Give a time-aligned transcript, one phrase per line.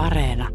[0.00, 0.48] Areena.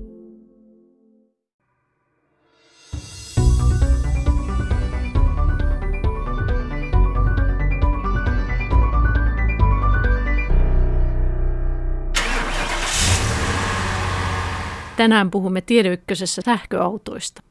[14.98, 17.43] Tänään puhumme Tiedeykkösessä sähköautoista.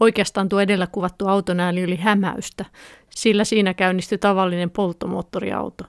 [0.00, 2.64] Oikeastaan tuo edellä kuvattu autonääli oli hämäystä,
[3.10, 5.84] sillä siinä käynnistyi tavallinen polttomoottoriauto.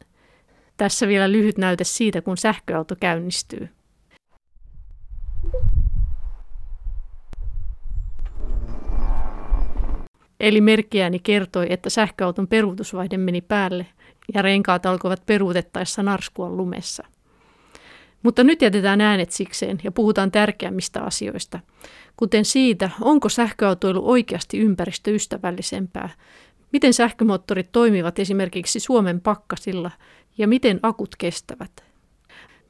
[0.77, 3.69] Tässä vielä lyhyt näyte siitä, kun sähköauto käynnistyy.
[10.43, 13.85] Eli merkkiääni kertoi, että sähköauton peruutusvaihde meni päälle
[14.33, 17.03] ja renkaat alkoivat peruutettaessa narskua lumessa.
[18.23, 21.59] Mutta nyt jätetään äänet sikseen ja puhutaan tärkeämmistä asioista,
[22.17, 26.09] kuten siitä, onko sähköautoilu oikeasti ympäristöystävällisempää,
[26.73, 29.91] miten sähkömoottorit toimivat esimerkiksi Suomen pakkasilla
[30.37, 31.83] ja miten akut kestävät.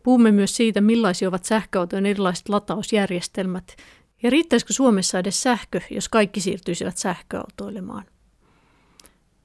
[0.03, 3.75] Puhumme myös siitä, millaisia ovat sähköautojen erilaiset latausjärjestelmät
[4.23, 8.03] ja riittäisikö Suomessa edes sähkö, jos kaikki siirtyisivät sähköautoilemaan.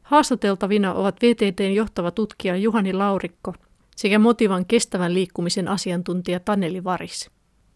[0.02, 3.54] Haastateltavina ovat VTTn johtava tutkija Juhani Laurikko–
[3.98, 7.30] sekä Motivan kestävän liikkumisen asiantuntija Taneli Varis.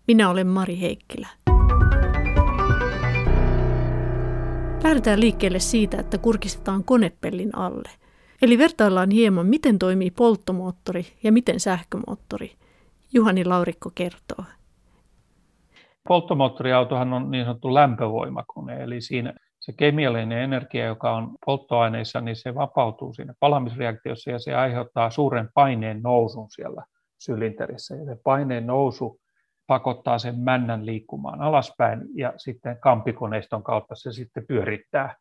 [0.06, 1.28] Minä olen Mari Heikkilä.
[4.84, 7.90] Lähdetään liikkeelle siitä, että kurkistetaan konepellin alle.
[8.42, 12.52] Eli vertaillaan hieman, miten toimii polttomoottori ja miten sähkömoottori.
[13.12, 14.44] Juhani Laurikko kertoo.
[16.08, 22.54] Polttomoottoriautohan on niin sanottu lämpövoimakone, eli siinä se kemiallinen energia, joka on polttoaineissa, niin se
[22.54, 26.84] vapautuu siinä palamisreaktiossa ja se aiheuttaa suuren paineen nousun siellä
[27.18, 27.96] sylinterissä.
[27.96, 29.20] Ja se paineen nousu
[29.66, 35.16] pakottaa sen männän liikkumaan alaspäin ja sitten kampikoneiston kautta se sitten pyörittää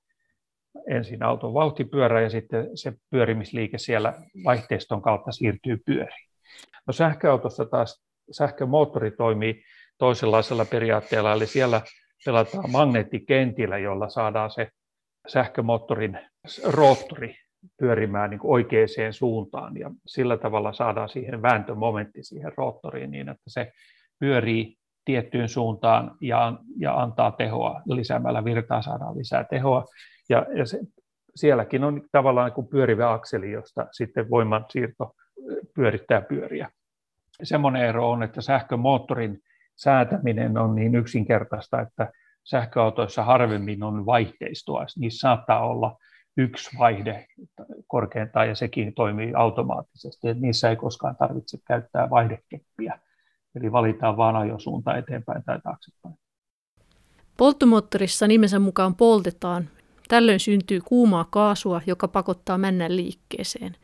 [0.89, 4.13] ensin auton vauhtipyörä ja sitten se pyörimisliike siellä
[4.45, 6.29] vaihteiston kautta siirtyy pyöriin.
[6.87, 9.63] No sähköautossa taas sähkömoottori toimii
[10.01, 11.81] toisenlaisella periaatteella, eli siellä
[12.25, 14.67] pelataan magneettikentillä, jolla saadaan se
[15.27, 16.19] sähkömoottorin
[16.63, 17.35] roottori
[17.79, 23.71] pyörimään niin oikeaan suuntaan ja sillä tavalla saadaan siihen vääntömomentti siihen roottoriin niin, että se
[24.19, 27.81] pyörii tiettyyn suuntaan ja, ja antaa tehoa.
[27.85, 29.85] Lisäämällä virtaa saadaan lisää tehoa
[30.29, 30.79] ja, ja se,
[31.35, 35.15] sielläkin on tavallaan niin kuin pyörivä akseli, josta sitten voimansiirto
[35.75, 36.69] pyörittää pyöriä.
[37.43, 39.41] Semmoinen ero on, että sähkömoottorin
[39.83, 42.11] säätäminen on niin yksinkertaista, että
[42.43, 44.85] sähköautoissa harvemmin on vaihteistoa.
[44.97, 45.97] Niissä saattaa olla
[46.37, 47.25] yksi vaihde
[47.87, 50.27] korkeintaan ja sekin toimii automaattisesti.
[50.27, 52.99] Että niissä ei koskaan tarvitse käyttää vaihdekeppiä.
[53.55, 56.15] Eli valitaan vain ajosuunta eteenpäin tai taaksepäin.
[57.37, 59.69] Polttomoottorissa nimensä mukaan poltetaan.
[60.07, 63.75] Tällöin syntyy kuumaa kaasua, joka pakottaa männän liikkeeseen.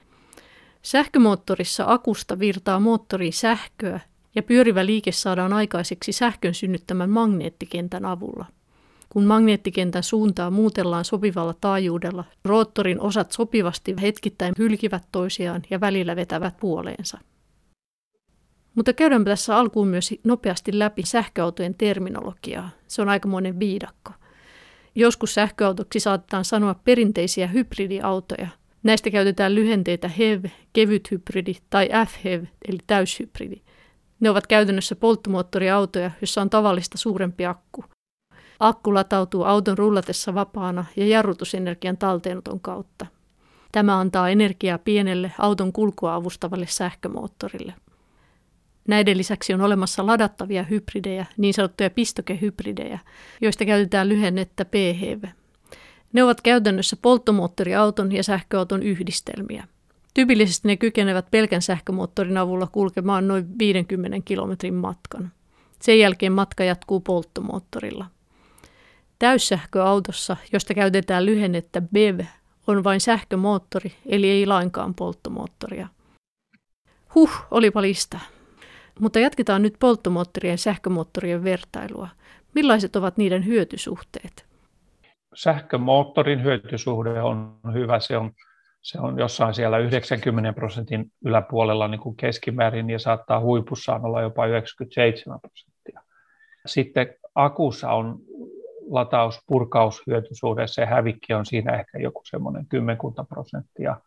[0.81, 3.99] Sähkömoottorissa akusta virtaa moottoriin sähköä,
[4.37, 8.45] ja pyörivä liike saadaan aikaiseksi sähkön synnyttämän magneettikentän avulla.
[9.09, 16.57] Kun magneettikentän suuntaa muutellaan sopivalla taajuudella, roottorin osat sopivasti hetkittäin hylkivät toisiaan ja välillä vetävät
[16.59, 17.17] puoleensa.
[18.75, 22.69] Mutta käydäänpä tässä alkuun myös nopeasti läpi sähköautojen terminologiaa.
[22.87, 24.11] Se on aikamoinen viidakko.
[24.95, 28.47] Joskus sähköautoksi saatetaan sanoa perinteisiä hybridiautoja.
[28.83, 33.61] Näistä käytetään lyhenteitä HEV, kevyt hybridi tai FHEV eli täyshybridi.
[34.19, 37.83] Ne ovat käytännössä polttomoottoriautoja, jossa on tavallista suurempi akku.
[38.59, 43.05] Akku latautuu auton rullatessa vapaana ja jarrutusenergian talteenoton kautta.
[43.71, 47.73] Tämä antaa energiaa pienelle auton kulkua avustavalle sähkömoottorille.
[48.87, 52.99] Näiden lisäksi on olemassa ladattavia hybridejä, niin sanottuja pistokehybridejä,
[53.41, 55.23] joista käytetään lyhennettä PHEV.
[56.13, 59.67] Ne ovat käytännössä polttomoottoriauton ja sähköauton yhdistelmiä.
[60.17, 65.31] Tyypillisesti ne kykenevät pelkän sähkömoottorin avulla kulkemaan noin 50 kilometrin matkan.
[65.81, 68.05] Sen jälkeen matka jatkuu polttomoottorilla.
[69.19, 72.19] Täyssähköautossa, josta käytetään lyhennettä BEV,
[72.67, 75.87] on vain sähkömoottori, eli ei lainkaan polttomoottoria.
[77.15, 78.19] Huh, olipa lista.
[78.99, 82.07] Mutta jatketaan nyt polttomoottorien ja sähkömoottorien vertailua.
[82.55, 84.45] Millaiset ovat niiden hyötysuhteet?
[85.35, 87.99] Sähkömoottorin hyötysuhde on hyvä.
[87.99, 88.31] Se on
[88.81, 94.45] se on jossain siellä 90 prosentin yläpuolella niin kuin keskimäärin ja saattaa huipussaan olla jopa
[94.45, 96.01] 97 prosenttia.
[96.65, 98.19] Sitten akussa on
[98.89, 103.97] lataus, purkaus, hyötysuhde, se hävikki on siinä ehkä joku semmoinen kymmenkunta prosenttia.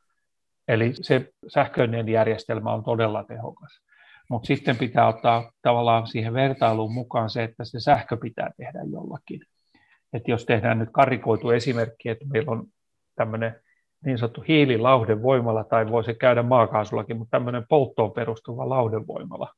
[0.69, 3.81] Eli se sähköinen järjestelmä on todella tehokas.
[4.29, 9.41] Mutta sitten pitää ottaa tavallaan siihen vertailuun mukaan se, että se sähkö pitää tehdä jollakin.
[10.13, 12.67] Et jos tehdään nyt karikoitu esimerkki, että meillä on
[13.15, 13.61] tämmöinen
[14.05, 19.55] niin sanottu hiililauhdevoimala, tai voisi käydä maakaasullakin, mutta tämmöinen polttoon perustuva lauhdevoimala,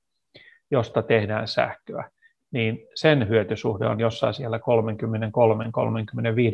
[0.70, 2.10] josta tehdään sähköä.
[2.52, 4.62] niin sen hyötysuhde on jossain siellä 33-35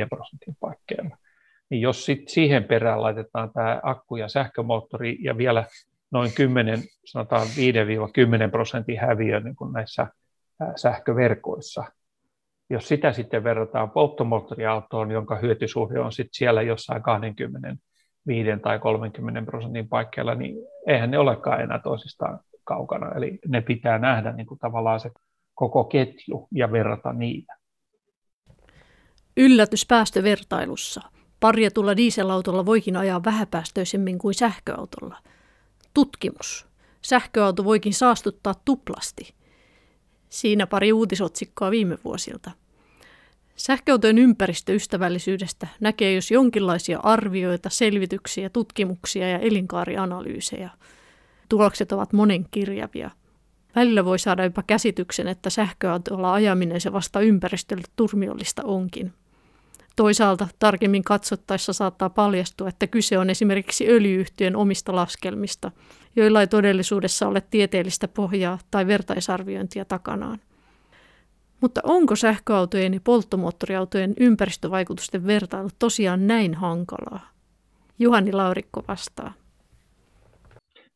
[0.08, 1.16] prosentin paikkeilla.
[1.70, 5.64] Niin jos sit siihen perään laitetaan tämä akku ja sähkömoottori ja vielä
[6.10, 7.46] noin 10, sanotaan
[8.46, 10.06] 5-10 prosentin häviö niin kuin näissä
[10.76, 11.84] sähköverkoissa,
[12.70, 19.88] jos sitä sitten verrataan polttomoottoriautoon, jonka hyötysuhde on sitten siellä jossain 25 tai 30 prosentin
[19.88, 20.56] paikkeilla, niin
[20.86, 23.12] eihän ne olekaan enää toisistaan kaukana.
[23.16, 25.10] Eli ne pitää nähdä niin kuin tavallaan se
[25.54, 27.56] koko ketju ja verrata niitä.
[29.36, 31.00] Yllätys päästövertailussa.
[31.40, 35.16] Parjatulla dieselautolla voikin ajaa vähäpäästöisemmin kuin sähköautolla.
[35.94, 36.66] Tutkimus.
[37.02, 39.37] Sähköauto voikin saastuttaa tuplasti.
[40.28, 42.50] Siinä pari uutisotsikkoa viime vuosilta.
[43.56, 50.70] Sähköautojen ympäristöystävällisyydestä näkee jos jonkinlaisia arvioita, selvityksiä, tutkimuksia ja elinkaarianalyysejä.
[51.48, 53.10] Tulokset ovat monenkirjavia.
[53.76, 59.12] Välillä voi saada jopa käsityksen, että sähköautolla ajaminen se vasta ympäristölle turmiollista onkin.
[59.98, 65.70] Toisaalta tarkemmin katsottaessa saattaa paljastua, että kyse on esimerkiksi öljyyhtiön omista laskelmista,
[66.16, 70.38] joilla ei todellisuudessa ole tieteellistä pohjaa tai vertaisarviointia takanaan.
[71.60, 77.28] Mutta onko sähköautojen ja polttomoottoriautojen ympäristövaikutusten vertailu tosiaan näin hankalaa?
[77.98, 79.32] Juhani Laurikko vastaa.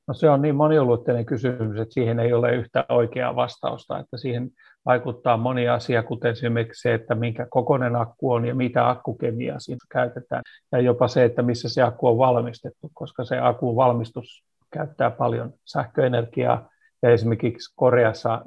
[0.08, 4.50] No se on niin moniulotteinen kysymys, että siihen ei ole yhtä oikeaa vastausta, että siihen
[4.86, 9.78] vaikuttaa moni asia, kuten esimerkiksi se, että minkä kokoinen akku on ja mitä akkukemiaa siinä
[9.92, 10.42] käytetään,
[10.72, 15.54] ja jopa se, että missä se akku on valmistettu, koska se akun valmistus käyttää paljon
[15.64, 16.68] sähköenergiaa,
[17.02, 18.44] ja esimerkiksi Koreassa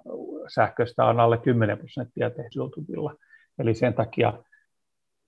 [0.54, 2.60] sähköstä on alle 10 prosenttia tehty
[3.60, 4.34] Eli sen takia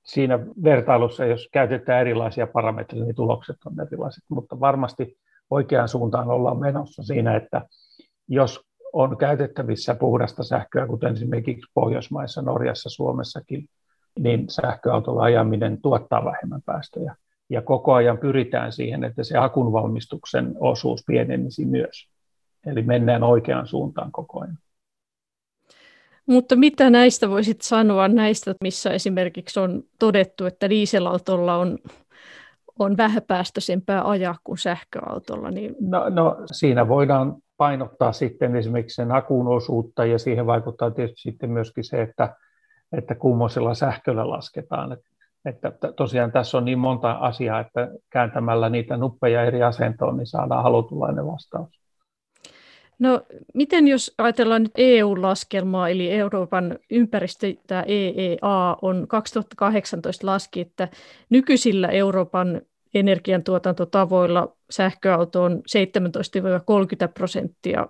[0.05, 5.17] siinä vertailussa, jos käytetään erilaisia parametreja, niin tulokset on erilaiset, mutta varmasti
[5.49, 7.61] oikeaan suuntaan ollaan menossa siinä, että
[8.27, 8.66] jos
[8.97, 13.65] on käytettävissä puhdasta sähköä, kuten esimerkiksi Pohjoismaissa, Norjassa, Suomessakin,
[14.19, 17.15] niin sähköautolla ajaminen tuottaa vähemmän päästöjä.
[17.49, 22.09] Ja koko ajan pyritään siihen, että se akun valmistuksen osuus pienenisi myös.
[22.65, 24.57] Eli mennään oikeaan suuntaan koko ajan.
[26.25, 31.77] Mutta mitä näistä voisit sanoa näistä, missä esimerkiksi on todettu, että dieselautolla on
[32.79, 35.51] on vähäpäästöisempää ajaa kuin sähköautolla?
[35.51, 35.75] Niin...
[35.79, 41.51] No, no, siinä voidaan painottaa sitten esimerkiksi sen akun osuutta ja siihen vaikuttaa tietysti sitten
[41.51, 42.35] myöskin se, että,
[42.91, 44.97] että kummoisella sähköllä lasketaan.
[45.45, 50.63] Että, tosiaan tässä on niin monta asiaa, että kääntämällä niitä nuppeja eri asentoon, niin saadaan
[50.63, 51.69] halutulainen vastaus.
[52.99, 53.21] No
[53.53, 60.87] miten jos ajatellaan nyt EU-laskelmaa, eli Euroopan ympäristö, tämä EEA on 2018 laski, että
[61.29, 62.61] nykyisillä Euroopan
[62.93, 65.61] energiantuotantotavoilla sähköauto on
[67.07, 67.87] 17-30 prosenttia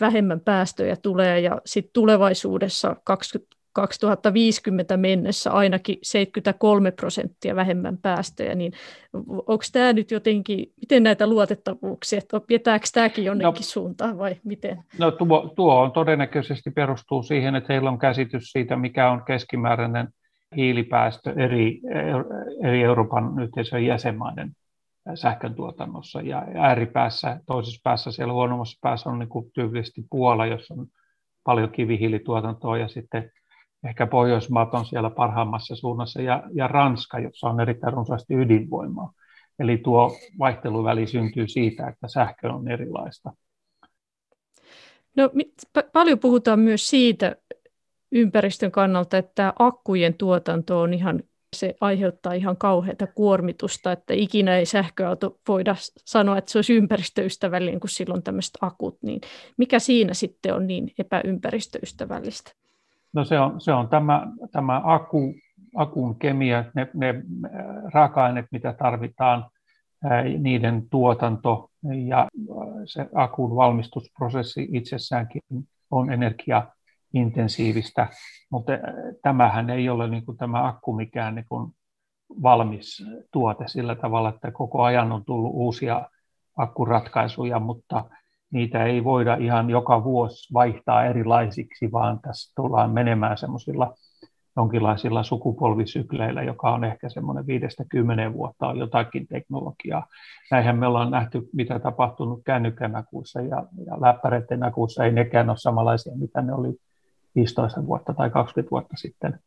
[0.00, 8.72] vähemmän päästöjä tulee ja sitten tulevaisuudessa 20, 2050 mennessä ainakin 73 prosenttia vähemmän päästöjä, niin
[9.46, 14.84] onko tämä nyt jotenkin, miten näitä luotettavuuksia, että vietääkö tämäkin jonnekin no, suuntaan vai miten?
[14.98, 20.08] No tuo, tuo on todennäköisesti perustuu siihen, että heillä on käsitys siitä, mikä on keskimääräinen
[20.56, 21.80] hiilipäästö eri,
[22.64, 24.50] eri Euroopan yhteisön jäsenmaiden
[25.14, 26.20] sähkön tuotannossa.
[26.20, 30.86] Ja ääripäässä, toisessa päässä, siellä huonommassa päässä on niin kuin tyypillisesti Puola, jossa on
[31.44, 33.30] paljon kivihiilituotantoa ja sitten
[33.88, 39.12] ehkä Pohjoismaat on siellä parhaimmassa suunnassa ja, ja Ranska, jossa on erittäin runsaasti ydinvoimaa.
[39.58, 43.32] Eli tuo vaihteluväli syntyy siitä, että sähkö on erilaista.
[45.16, 45.30] No,
[45.92, 47.36] paljon puhutaan myös siitä
[48.12, 51.22] ympäristön kannalta, että akkujen tuotanto on ihan,
[51.56, 55.74] se aiheuttaa ihan kauheata kuormitusta, että ikinä ei sähköauto voida
[56.04, 59.20] sanoa, että se olisi ympäristöystävällinen, kun silloin tämmöiset akut, niin
[59.56, 62.52] mikä siinä sitten on niin epäympäristöystävällistä?
[63.12, 65.34] No se on, se on tämä, tämä aku,
[65.76, 67.22] akun kemia, ne, ne
[67.94, 69.46] raaka-aineet, mitä tarvitaan,
[70.38, 71.70] niiden tuotanto
[72.06, 72.28] ja
[72.84, 75.42] se akun valmistusprosessi itsessäänkin
[75.90, 76.12] on
[77.14, 78.08] energiaintensiivistä,
[78.50, 78.72] mutta
[79.22, 81.72] tämähän ei ole niin kuin tämä akku mikään niin kuin
[82.42, 86.08] valmis tuote sillä tavalla, että koko ajan on tullut uusia
[86.56, 88.04] akkuratkaisuja, mutta
[88.52, 93.94] niitä ei voida ihan joka vuosi vaihtaa erilaisiksi, vaan tässä tullaan menemään semmoisilla
[94.56, 100.06] jonkinlaisilla sukupolvisykleillä, joka on ehkä semmoinen viidestä kymmenen vuotta on jotakin teknologiaa.
[100.50, 105.04] Näinhän me ollaan nähty, mitä tapahtunut kännykän akuissa ja, ja läppäreiden akuissa.
[105.04, 106.76] Ei nekään ole samanlaisia, mitä ne oli
[107.34, 109.38] 15 vuotta tai 20 vuotta sitten.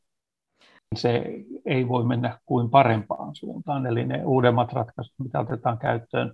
[0.95, 1.23] Se
[1.65, 6.33] ei voi mennä kuin parempaan suuntaan, eli ne uudemmat ratkaisut, mitä otetaan käyttöön,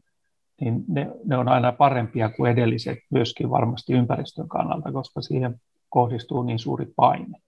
[0.61, 6.43] niin ne, ne on aina parempia kuin edelliset myöskin varmasti ympäristön kannalta, koska siihen kohdistuu
[6.43, 7.39] niin suuri paine.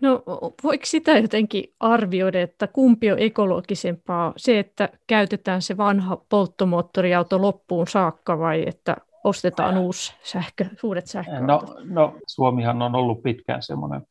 [0.00, 0.22] No
[0.64, 7.88] voiko sitä jotenkin arvioida, että kumpi on ekologisempaa, se, että käytetään se vanha polttomoottoriauto loppuun
[7.88, 11.68] saakka vai että ostetaan uusi sähkö, uudet sähköautot?
[11.68, 14.02] No, no Suomihan on ollut pitkään semmoinen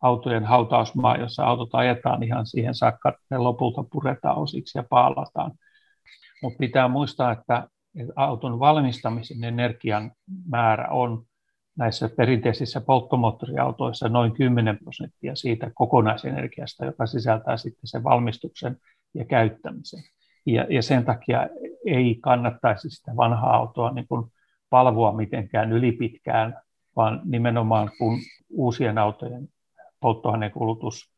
[0.00, 5.52] autojen hautausmaa, jossa autot ajetaan ihan siihen saakka, että ne lopulta puretaan osiksi ja paalataan.
[6.42, 7.68] Mutta pitää muistaa, että
[8.16, 10.12] auton valmistamisen energian
[10.48, 11.24] määrä on
[11.78, 18.76] näissä perinteisissä polttomoottoriautoissa noin 10 prosenttia siitä kokonaisenergiasta, joka sisältää sitten sen valmistuksen
[19.14, 20.02] ja käyttämisen.
[20.46, 21.48] Ja, ja sen takia
[21.86, 24.32] ei kannattaisi sitä vanhaa autoa niin kuin
[24.72, 26.60] valvoa mitenkään ylipitkään,
[26.96, 28.18] vaan nimenomaan kun
[28.50, 29.48] uusien autojen
[30.00, 31.10] polttoainekulutus,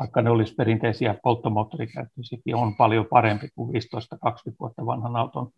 [0.00, 5.50] vaikka ne olisi perinteisiä polttomoottorikäyttöisiäkin, on paljon parempi kuin 15-20 vuotta vanhan auton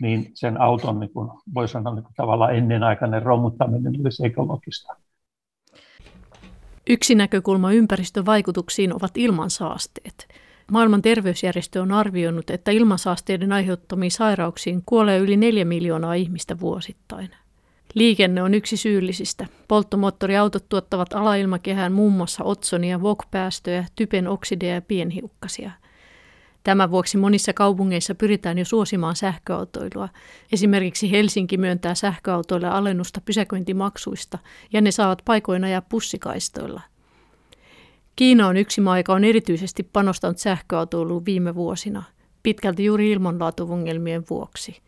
[0.00, 4.96] niin sen auton, niin kuin voi sanoa niin kuin tavallaan ennenaikainen romuttaminen olisi ekologista.
[6.86, 10.28] Yksi näkökulma ympäristövaikutuksiin ovat ilmansaasteet.
[10.72, 17.30] Maailman terveysjärjestö on arvioinut, että ilmansaasteiden aiheuttamiin sairauksiin kuolee yli 4 miljoonaa ihmistä vuosittain.
[17.94, 19.46] Liikenne on yksi syyllisistä.
[19.68, 25.70] Polttomoottoriautot tuottavat alailmakehään muun muassa otsonia, VOG-päästöjä, typen oksideja ja pienhiukkasia–
[26.68, 30.08] Tämän vuoksi monissa kaupungeissa pyritään jo suosimaan sähköautoilua.
[30.52, 34.38] Esimerkiksi Helsinki myöntää sähköautoille alennusta pysäköintimaksuista
[34.72, 36.80] ja ne saavat paikoin ajaa pussikaistoilla.
[38.18, 42.02] Kiina on yksi maa, joka on erityisesti panostanut sähköautoiluun viime vuosina,
[42.42, 44.82] pitkälti juuri ilmanlaatuvongelmien vuoksi.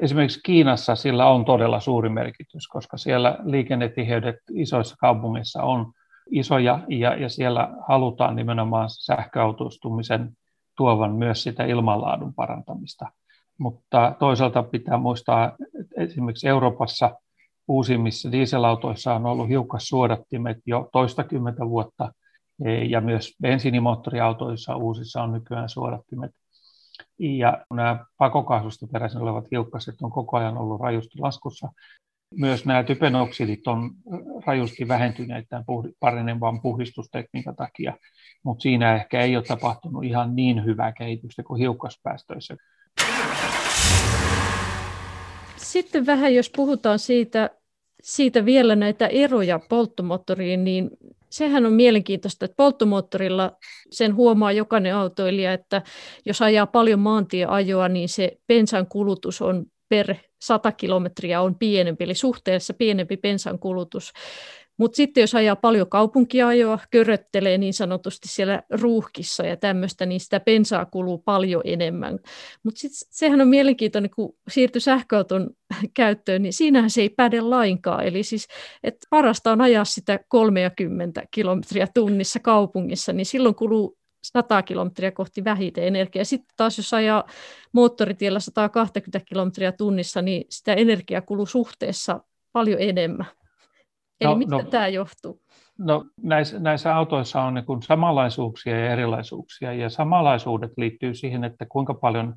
[0.00, 5.92] Esimerkiksi Kiinassa sillä on todella suuri merkitys, koska siellä liikennetiheydet isoissa kaupungeissa on
[6.30, 10.30] isoja ja, ja siellä halutaan nimenomaan sähköautoistumisen
[10.76, 13.06] tuovan myös sitä ilmanlaadun parantamista.
[13.58, 17.10] Mutta toisaalta pitää muistaa, että esimerkiksi Euroopassa
[17.68, 22.12] uusimmissa dieselautoissa on ollut hiukkassuodattimet jo toistakymmentä vuotta,
[22.88, 26.30] ja myös bensiinimoottoriautoissa uusissa on nykyään suodattimet.
[27.18, 31.68] Ja nämä pakokaasusta peräisin olevat hiukkaset on koko ajan ollut rajusti laskussa,
[32.34, 33.90] myös nämä typenoksidit on
[34.46, 35.64] rajusti vähentyneet tämän
[36.00, 37.96] parenevan puhdistustekniikan takia,
[38.42, 42.56] mutta siinä ehkä ei ole tapahtunut ihan niin hyvää kehitystä kuin hiukkaspäästöissä.
[45.72, 47.50] Sitten vähän, jos puhutaan siitä,
[48.02, 50.90] siitä vielä näitä eroja polttomoottoriin, niin
[51.30, 53.56] sehän on mielenkiintoista, että polttomoottorilla
[53.90, 55.82] sen huomaa jokainen autoilija, että
[56.26, 62.14] jos ajaa paljon maantieajoa, niin se bensan kulutus on per 100 kilometriä on pienempi, eli
[62.14, 64.12] suhteessa pienempi bensan kulutus.
[64.78, 70.40] Mutta sitten jos ajaa paljon kaupunkiajoa, köröttelee niin sanotusti siellä ruuhkissa ja tämmöistä, niin sitä
[70.40, 72.18] bensaa kuluu paljon enemmän.
[72.62, 75.50] Mutta sehän on mielenkiintoinen, kun siirtyy sähköauton
[75.94, 78.04] käyttöön, niin siinähän se ei päde lainkaan.
[78.04, 78.46] Eli siis,
[78.82, 83.98] että parasta on ajaa sitä 30 kilometriä tunnissa kaupungissa, niin silloin kuluu
[84.32, 86.24] 100 kilometriä kohti vähiten energiaa.
[86.24, 87.24] Sitten taas jos ajaa
[87.72, 92.20] moottoritiellä 120 kilometriä tunnissa, niin sitä energiaa kuluu suhteessa
[92.52, 93.26] paljon enemmän.
[94.20, 95.40] Eli no, mistä no, tämä johtuu?
[95.78, 101.94] No, näissä, näissä autoissa on niin samanlaisuuksia ja erilaisuuksia, ja samanlaisuudet liittyy siihen, että kuinka
[101.94, 102.34] paljon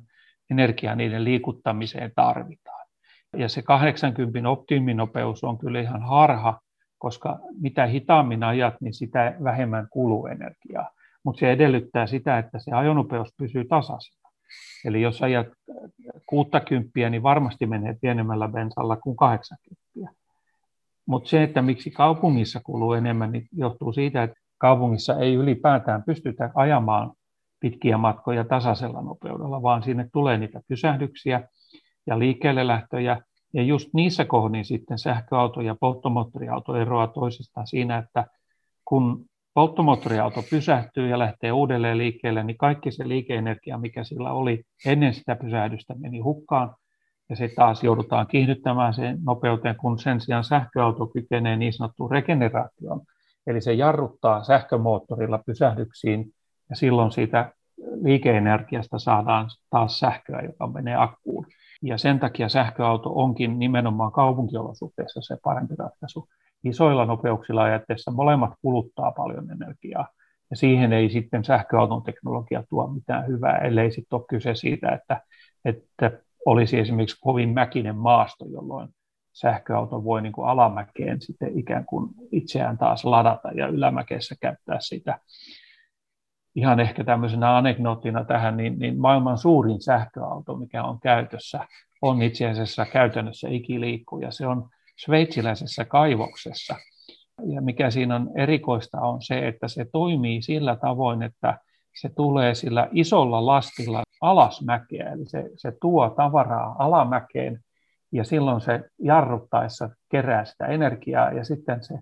[0.50, 2.86] energiaa niiden liikuttamiseen tarvitaan.
[3.36, 6.60] Ja se 80 optiminopeus on kyllä ihan harha,
[6.98, 10.90] koska mitä hitaammin ajat, niin sitä vähemmän kuluu energiaa
[11.24, 14.30] mutta se edellyttää sitä, että se ajonopeus pysyy tasaisena.
[14.84, 15.46] Eli jos ajat
[16.26, 19.82] 60, niin varmasti menee pienemmällä bensalla kuin 80.
[21.06, 26.50] Mutta se, että miksi kaupungissa kuluu enemmän, niin johtuu siitä, että kaupungissa ei ylipäätään pystytä
[26.54, 27.12] ajamaan
[27.60, 31.48] pitkiä matkoja tasaisella nopeudella, vaan sinne tulee niitä pysähdyksiä
[32.06, 33.20] ja liikkeelle lähtöjä.
[33.54, 38.26] Ja just niissä kohdin sitten sähköauto ja polttomoottoriauto eroaa toisistaan siinä, että
[38.84, 45.14] kun polttomoottoriauto pysähtyy ja lähtee uudelleen liikkeelle, niin kaikki se liikeenergia, mikä sillä oli ennen
[45.14, 46.74] sitä pysähdystä, meni hukkaan.
[47.30, 53.00] Ja se taas joudutaan kiihdyttämään sen nopeuteen, kun sen sijaan sähköauto kykenee niin sanottuun regeneraatioon.
[53.46, 56.32] Eli se jarruttaa sähkömoottorilla pysähdyksiin
[56.70, 57.52] ja silloin siitä
[58.02, 61.46] liikeenergiasta saadaan taas sähköä, joka menee akkuun.
[61.82, 66.28] Ja sen takia sähköauto onkin nimenomaan kaupunkiolosuhteissa se parempi ratkaisu
[66.64, 70.08] isoilla nopeuksilla ajatteessa molemmat kuluttaa paljon energiaa.
[70.50, 75.20] Ja siihen ei sitten sähköauton teknologia tuo mitään hyvää, ellei sitten ole kyse siitä, että,
[75.64, 76.12] että
[76.46, 78.88] olisi esimerkiksi kovin mäkinen maasto, jolloin
[79.32, 85.18] sähköauto voi niin kuin alamäkeen sitten ikään kuin itseään taas ladata ja ylämäkeessä käyttää sitä.
[86.54, 91.66] Ihan ehkä tämmöisenä anekdoottina tähän, niin, niin maailman suurin sähköauto, mikä on käytössä,
[92.02, 94.30] on itse asiassa käytännössä ikiliikkuja.
[94.30, 94.68] Se on
[95.04, 96.76] sveitsiläisessä kaivoksessa.
[97.54, 101.58] Ja mikä siinä on erikoista on se, että se toimii sillä tavoin, että
[102.00, 107.60] se tulee sillä isolla lastilla alasmäkeä, eli se, se tuo tavaraa alamäkeen
[108.12, 111.98] ja silloin se jarruttaessa kerää sitä energiaa ja sitten se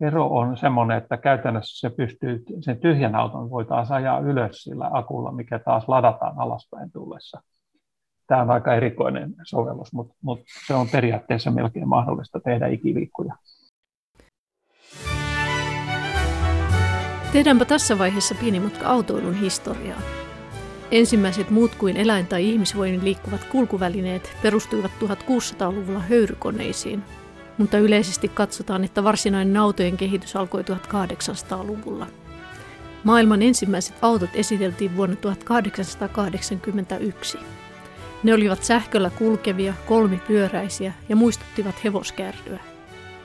[0.00, 4.90] ero on semmoinen, että käytännössä se pystyy, sen tyhjän auton voi taas ajaa ylös sillä
[4.92, 7.42] akulla, mikä taas ladataan alaspäin tullessa.
[8.26, 13.34] Tämä on aika erikoinen sovellus, mutta, mutta se on periaatteessa melkein mahdollista tehdä ikiliikkuja.
[17.32, 20.23] Tehdäänpä tässä vaiheessa pieni mutka autoilun historiaa.
[20.94, 27.02] Ensimmäiset muut kuin eläin- tai ihmisvoimin liikkuvat kulkuvälineet perustuivat 1600-luvulla höyrykoneisiin,
[27.58, 32.06] mutta yleisesti katsotaan, että varsinainen autojen kehitys alkoi 1800-luvulla.
[33.04, 37.38] Maailman ensimmäiset autot esiteltiin vuonna 1881.
[38.22, 42.60] Ne olivat sähköllä kulkevia, kolmipyöräisiä ja muistuttivat hevoskärryä.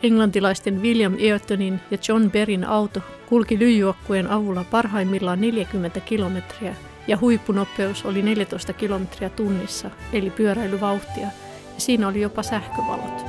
[0.03, 6.75] Englantilaisten William Ayrtonin ja John Berrin auto kulki lyijyakkujen avulla parhaimmillaan 40 kilometriä
[7.09, 11.27] ja huippunopeus oli 14 kilometriä tunnissa, eli pyöräilyvauhtia,
[11.73, 13.25] ja siinä oli jopa sähkövalot.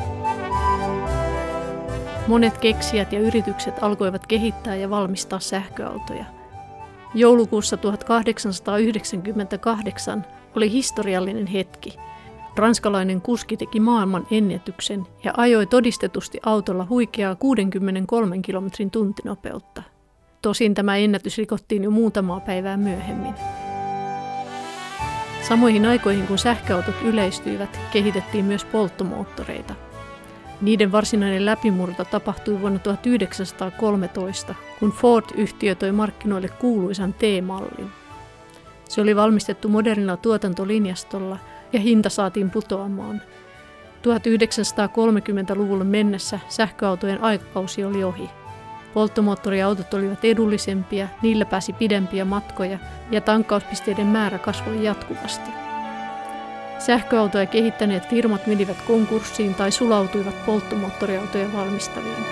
[2.27, 6.25] Monet keksijät ja yritykset alkoivat kehittää ja valmistaa sähköautoja.
[7.15, 10.25] Joulukuussa 1898
[10.57, 11.97] oli historiallinen hetki.
[12.57, 19.83] Ranskalainen kuski teki maailman ennätyksen ja ajoi todistetusti autolla huikeaa 63 kilometrin tuntinopeutta.
[20.43, 23.35] Tosin tämä ennätys rikottiin jo muutamaa päivää myöhemmin.
[25.49, 29.75] Samoihin aikoihin kun sähköautot yleistyivät, kehitettiin myös polttomoottoreita.
[30.61, 37.90] Niiden varsinainen läpimurto tapahtui vuonna 1913, kun Ford-yhtiö toi markkinoille kuuluisan T-mallin.
[38.88, 41.38] Se oli valmistettu modernilla tuotantolinjastolla
[41.73, 43.23] ja hinta saatiin putoamaan.
[44.02, 48.30] 1930-luvulle mennessä sähköautojen aikakausi oli ohi.
[48.94, 52.79] Polttomoottoriautot olivat edullisempia, niillä pääsi pidempiä matkoja
[53.11, 55.50] ja tankkauspisteiden määrä kasvoi jatkuvasti.
[56.79, 62.24] Sähköautoja kehittäneet firmat menivät konkurssiin tai sulautuivat polttomoottoriautoja valmistaviin.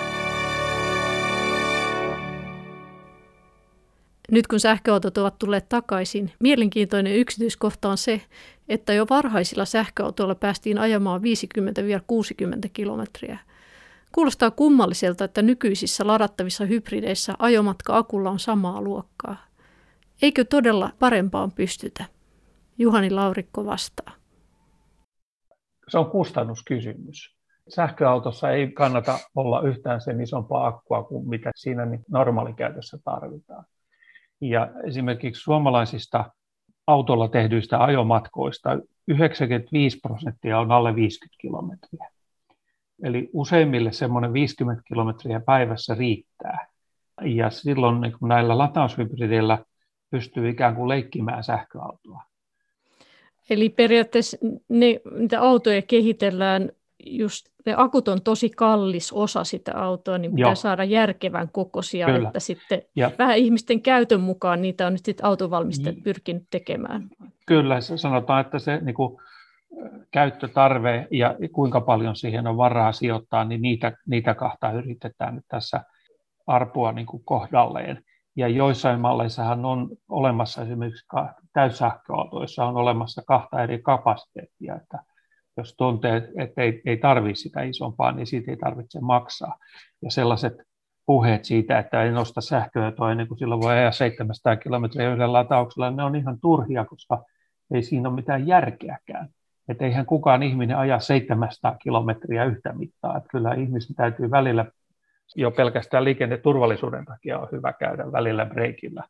[4.31, 8.21] Nyt kun sähköautot ovat tulleet takaisin, mielenkiintoinen yksityiskohta on se,
[8.69, 13.39] että jo varhaisilla sähköautoilla päästiin ajamaan 50-60 kilometriä.
[14.11, 19.37] Kuulostaa kummalliselta, että nykyisissä ladattavissa hybrideissä ajomatka akulla on samaa luokkaa.
[20.21, 22.05] Eikö todella parempaan pystytä?
[22.77, 24.11] Juhani Laurikko vastaa.
[25.87, 27.35] Se on kustannuskysymys.
[27.69, 33.65] Sähköautossa ei kannata olla yhtään sen isompaa akkua kuin mitä siinä normaalikäytössä tarvitaan.
[34.41, 36.31] Ja esimerkiksi suomalaisista
[36.87, 42.09] autolla tehdyistä ajomatkoista 95 prosenttia on alle 50 kilometriä.
[43.03, 46.67] Eli useimmille semmoinen 50 kilometriä päivässä riittää.
[47.21, 49.57] Ja silloin niin näillä lataushybrideillä
[50.11, 52.23] pystyy ikään kuin leikkimään sähköautoa.
[53.49, 54.37] Eli periaatteessa
[54.69, 56.71] ne, niitä autoja kehitellään
[57.05, 60.55] just ne akut on tosi kallis osa sitä autoa, niin pitää Joo.
[60.55, 62.27] saada järkevän kokoisia, Kyllä.
[62.27, 63.11] että sitten ja.
[63.17, 66.03] vähän ihmisten käytön mukaan niitä on nyt sitten autovalmistajat niin.
[66.03, 67.09] pyrkinyt tekemään.
[67.45, 69.21] Kyllä, sanotaan, että se niin kuin,
[70.11, 75.83] käyttötarve ja kuinka paljon siihen on varaa sijoittaa, niin niitä, niitä kahta yritetään nyt tässä
[76.47, 78.03] arpua niin kuin kohdalleen.
[78.35, 81.05] Ja joissain malleissahan on olemassa esimerkiksi
[81.53, 84.99] täyssähköautoissa on olemassa kahta eri kapasiteettia, että
[85.57, 89.57] jos tuntee, että ei, ei tarvitse sitä isompaa, niin siitä ei tarvitse maksaa.
[90.01, 90.53] Ja sellaiset
[91.05, 95.91] puheet siitä, että ei nosta sähköä ennen kuin silloin voi ajaa 700 kilometriä yhdellä latauksella,
[95.91, 97.23] ne on ihan turhia, koska
[97.73, 99.29] ei siinä ole mitään järkeäkään.
[99.69, 103.17] Että eihän kukaan ihminen aja 700 kilometriä yhtä mittaa.
[103.17, 104.65] Että kyllä ihmisen täytyy välillä
[105.35, 109.03] jo pelkästään liikenneturvallisuuden takia on hyvä käydä välillä breikillä.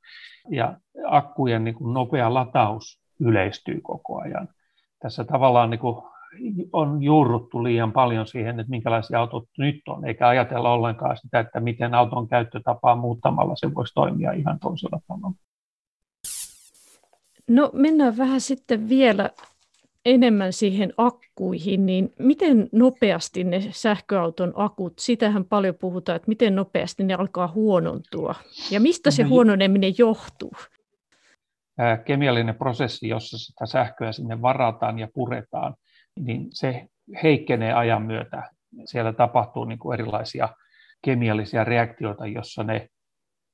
[0.50, 4.48] Ja akkujen niin kuin nopea lataus yleistyy koko ajan.
[5.00, 6.04] Tässä tavallaan niin kuin
[6.74, 11.60] on juurruttu liian paljon siihen, että minkälaisia autot nyt on, eikä ajatella ollenkaan sitä, että
[11.60, 15.36] miten auton käyttötapaa muuttamalla se voisi toimia ihan toisella tavalla.
[17.50, 19.30] No mennään vähän sitten vielä
[20.06, 27.04] enemmän siihen akkuihin, niin miten nopeasti ne sähköauton akut, sitähän paljon puhutaan, että miten nopeasti
[27.04, 28.36] ne alkaa huonontua
[28.72, 30.54] ja mistä se huononeminen johtuu?
[32.06, 35.76] Kemiallinen prosessi, jossa sitä sähköä sinne varataan ja puretaan,
[36.20, 36.88] niin se
[37.24, 38.44] heikkenee ajan myötä.
[38.86, 40.50] Siellä tapahtuu niin kuin erilaisia
[41.02, 42.88] kemiallisia reaktioita, jossa ne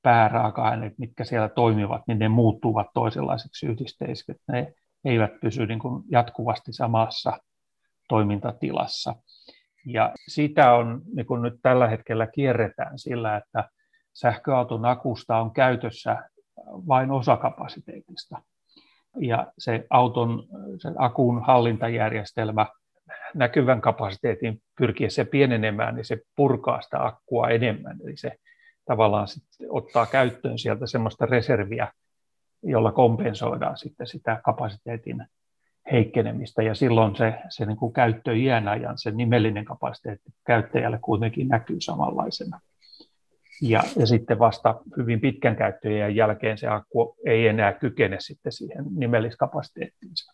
[0.02, 4.34] pääraaka-aineet, mitkä siellä toimivat, niin ne muuttuvat toisenlaiseksi yhdisteiksi.
[4.52, 4.74] Ne
[5.06, 7.38] eivät pysy niin kuin jatkuvasti samassa
[8.10, 9.16] toimintatilassa.
[9.86, 13.70] Ja sitä on, niin kuin nyt tällä hetkellä kierretään sillä, että
[14.14, 16.30] sähköauton akusta on käytössä
[16.66, 18.42] vain osakapasiteetista.
[19.20, 20.44] Ja se auton,
[20.78, 22.66] se akun hallintajärjestelmä
[23.36, 27.98] näkyvän kapasiteetin pyrkiessä pienenemään, niin se purkaa sitä akkua enemmän.
[28.04, 28.32] Eli se
[28.86, 31.92] tavallaan sitten ottaa käyttöön sieltä semmoista reserviä,
[32.66, 35.26] jolla kompensoidaan sitten sitä kapasiteetin
[35.92, 36.64] heikkenemistä.
[36.64, 42.60] Ja silloin se, se niin kuin käyttöiän ajan, se nimellinen kapasiteetti käyttäjälle kuitenkin näkyy samanlaisena.
[43.62, 48.86] Ja, ja sitten vasta hyvin pitkän käyttöjen jälkeen se akku ei enää kykene sitten siihen
[48.96, 50.34] nimelliskapasiteettiinsa.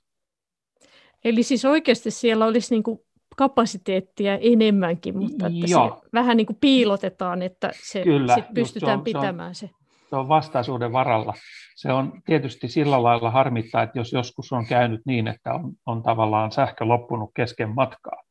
[1.24, 3.00] Eli siis oikeasti siellä olisi niin kuin
[3.38, 5.76] kapasiteettia enemmänkin, mutta että se
[6.14, 9.68] vähän niin kuin piilotetaan, että se Kyllä, sit pystytään se on, pitämään se.
[9.68, 9.81] Se
[10.20, 11.34] on vastaisuuden varalla.
[11.76, 16.04] Se on tietysti sillä lailla harmittaa, että jos joskus on käynyt niin, että on, on
[16.04, 18.24] tavallaan sähkö loppunut kesken matkaa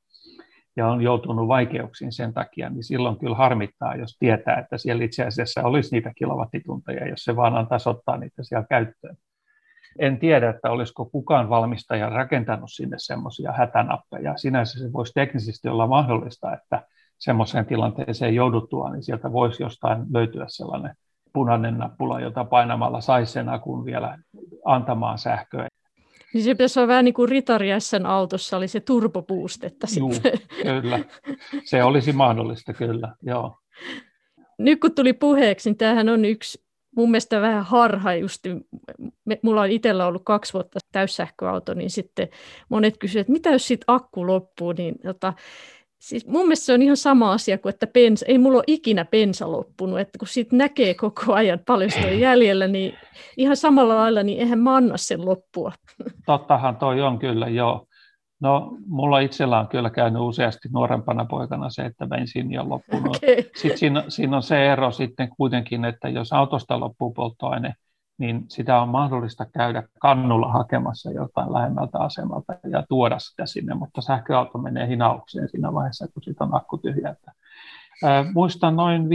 [0.77, 5.25] ja on joutunut vaikeuksiin sen takia, niin silloin kyllä harmittaa, jos tietää, että siellä itse
[5.25, 9.17] asiassa olisi niitä kilowattitunteja, jos se vaan antaisi ottaa niitä siellä käyttöön.
[9.99, 14.37] En tiedä, että olisiko kukaan valmistaja rakentanut sinne semmoisia hätänappeja.
[14.37, 16.83] Sinänsä se voisi teknisesti olla mahdollista, että
[17.19, 20.95] semmoiseen tilanteeseen jouduttua, niin sieltä voisi jostain löytyä sellainen
[21.33, 24.19] punainen nappula, jota painamalla saisi sen akun vielä
[24.65, 25.69] antamaan sähköä.
[26.35, 27.69] Niin se pitäisi olla vähän niin kuin Ritari
[28.07, 30.33] autossa oli se turboboostetta sitten.
[30.63, 30.99] kyllä.
[31.65, 33.15] Se olisi mahdollista, kyllä.
[33.23, 33.57] Joo.
[34.59, 36.65] Nyt kun tuli puheeksi, niin tämähän on yksi
[36.97, 38.45] mun mielestä vähän harha just,
[39.43, 42.29] mulla on itsellä ollut kaksi vuotta täyssähköauto, niin sitten
[42.69, 45.33] monet kysyvät, että mitä jos sitten akku loppuu, niin tota,
[46.01, 49.05] siis mun mielestä se on ihan sama asia kuin, että bensa, ei mulla ole ikinä
[49.05, 52.95] bensa loppunut, että kun siitä näkee koko ajan paljon sitä jäljellä, niin
[53.37, 55.73] ihan samalla lailla, niin eihän mä anna sen loppua.
[56.27, 57.87] Tottahan toi on kyllä, joo.
[58.41, 63.17] No, mulla itsellä on kyllä käynyt useasti nuorempana poikana se, että bensiini on loppunut.
[63.17, 63.37] Okay.
[63.57, 67.75] Sitten siinä, siinä on se ero sitten kuitenkin, että jos autosta loppuu polttoaine,
[68.21, 74.01] niin sitä on mahdollista käydä kannulla hakemassa jotain lähemmältä asemalta ja tuoda sitä sinne, mutta
[74.01, 77.17] sähköauto menee hinaukseen siinä vaiheessa, kun siitä on akku tyhjä.
[78.35, 79.07] Muistan noin 5-6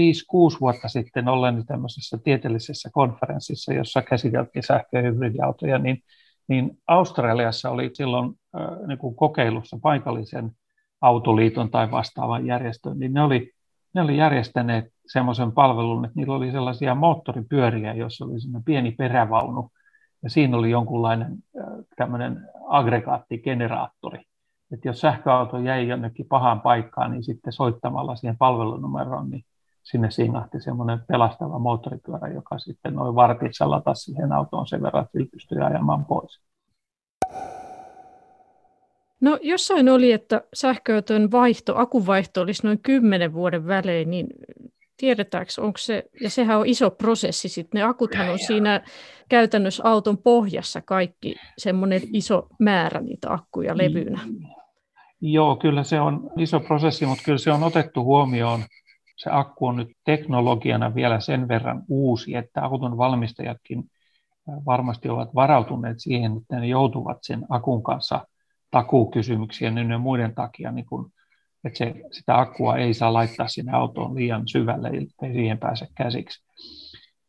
[0.61, 6.03] vuotta sitten ollen tämmöisessä tieteellisessä konferenssissa, jossa käsiteltiin sähkö- ja hybridiautoja, niin
[6.47, 10.51] niin Australiassa oli silloin äh, niin kuin kokeilussa paikallisen
[11.01, 13.51] autoliiton tai vastaavan järjestön, niin ne oli,
[13.95, 19.71] ne oli järjestäneet semmoisen palvelun, että niillä oli sellaisia moottoripyöriä, joissa oli pieni perävaunu,
[20.23, 24.19] ja siinä oli jonkunlainen äh, tämmöinen aggregaattigeneraattori.
[24.71, 29.45] Että jos sähköauto jäi jonnekin pahaan paikkaan, niin sitten soittamalla siihen palvelunumeroon, niin
[29.83, 35.31] sinne singahti semmoinen pelastava moottoripyörä, joka sitten noin vartissa latasi siihen autoon sen verran, että
[35.31, 36.41] pystyi ajamaan pois.
[39.25, 44.27] No jossain oli, että sähköauton vaihto, akunvaihto olisi noin 10 vuoden välein, niin
[44.97, 48.81] tiedetäänkö, onko se, ja sehän on iso prosessi sitten, ne akuthan on siinä
[49.29, 54.19] käytännössä auton pohjassa kaikki, semmoinen iso määrä niitä akkuja levynä.
[55.21, 58.63] Joo, kyllä se on iso prosessi, mutta kyllä se on otettu huomioon.
[59.17, 63.83] Se akku on nyt teknologiana vielä sen verran uusi, että auton valmistajatkin
[64.65, 68.27] varmasti ovat varautuneet siihen, että ne joutuvat sen akun kanssa
[68.75, 71.11] takuukysymyksiä ja muiden takia, niin kun,
[71.63, 76.43] että se, sitä akkua ei saa laittaa sinne autoon liian syvälle, ei siihen pääse käsiksi.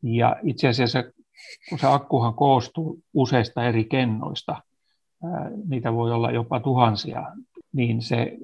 [0.03, 1.05] Ja itse asiassa,
[1.69, 4.63] kun se akkuhan koostuu useista eri kennoista,
[5.69, 7.23] niitä voi olla jopa tuhansia
[7.73, 8.37] niin se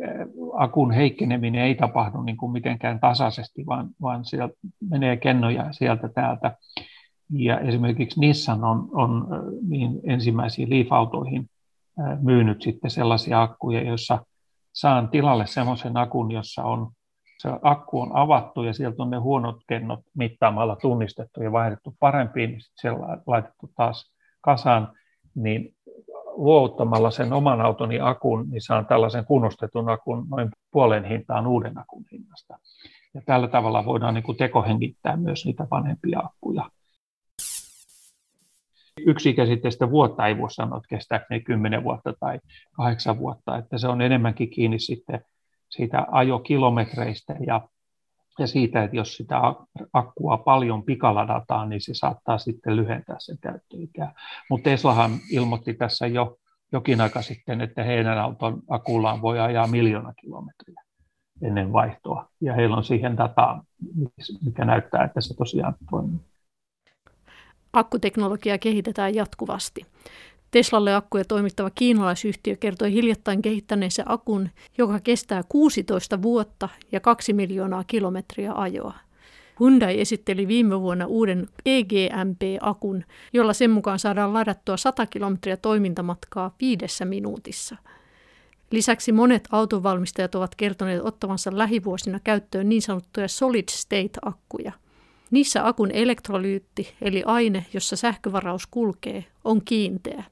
[0.58, 4.54] akun heikkeneminen ei tapahdu niin kuin mitenkään tasaisesti, vaan, vaan sieltä
[4.90, 6.56] menee kennoja sieltä täältä.
[7.30, 9.26] Ja esimerkiksi Nissan on, on
[9.68, 11.48] niin ensimmäisiin Leaf-autoihin
[12.20, 14.18] myynyt sitten sellaisia akkuja, joissa
[14.72, 16.92] saan tilalle semmoisen akun, jossa on
[17.42, 22.50] se akku on avattu ja sieltä on ne huonot kennot mittaamalla tunnistettu ja vaihdettu parempiin,
[22.50, 24.92] niin sitten se laitettu taas kasaan,
[25.34, 25.74] niin
[26.26, 32.04] luovuttamalla sen oman autoni akun, niin saan tällaisen kunnostetun akun noin puolen hintaan uuden akun
[32.12, 32.58] hinnasta.
[33.14, 36.70] Ja tällä tavalla voidaan niin kuin tekohengittää myös niitä vanhempia akkuja.
[39.06, 42.38] Yksi käsitteestä vuotta ei voi sanoa, että kestääkö ne 10 vuotta tai
[42.72, 45.24] kahdeksan vuotta, että se on enemmänkin kiinni sitten
[45.68, 47.68] siitä ajokilometreistä ja
[48.38, 49.40] ja siitä, että jos sitä
[49.92, 54.14] akkua paljon pikaladataan, niin se saattaa sitten lyhentää sen käyttöikää.
[54.50, 56.36] Mutta Teslahan ilmoitti tässä jo
[56.72, 60.82] jokin aika sitten, että heidän auton akullaan voi ajaa miljoona kilometriä
[61.42, 62.28] ennen vaihtoa.
[62.40, 63.64] Ja heillä on siihen dataa,
[64.44, 66.31] mikä näyttää, että se tosiaan toimii.
[67.72, 69.86] Akkuteknologiaa kehitetään jatkuvasti.
[70.50, 77.84] Teslalle akkuja toimittava kiinalaisyhtiö kertoi hiljattain kehittäneensä akun, joka kestää 16 vuotta ja 2 miljoonaa
[77.86, 78.94] kilometriä ajoa.
[79.60, 87.04] Hyundai esitteli viime vuonna uuden EGMP-akun, jolla sen mukaan saadaan ladattua 100 kilometriä toimintamatkaa viidessä
[87.04, 87.76] minuutissa.
[88.70, 94.72] Lisäksi monet autonvalmistajat ovat kertoneet ottavansa lähivuosina käyttöön niin sanottuja solid state-akkuja.
[95.32, 100.24] Niissä akun elektrolyytti, eli aine, jossa sähkövaraus kulkee, on kiinteä.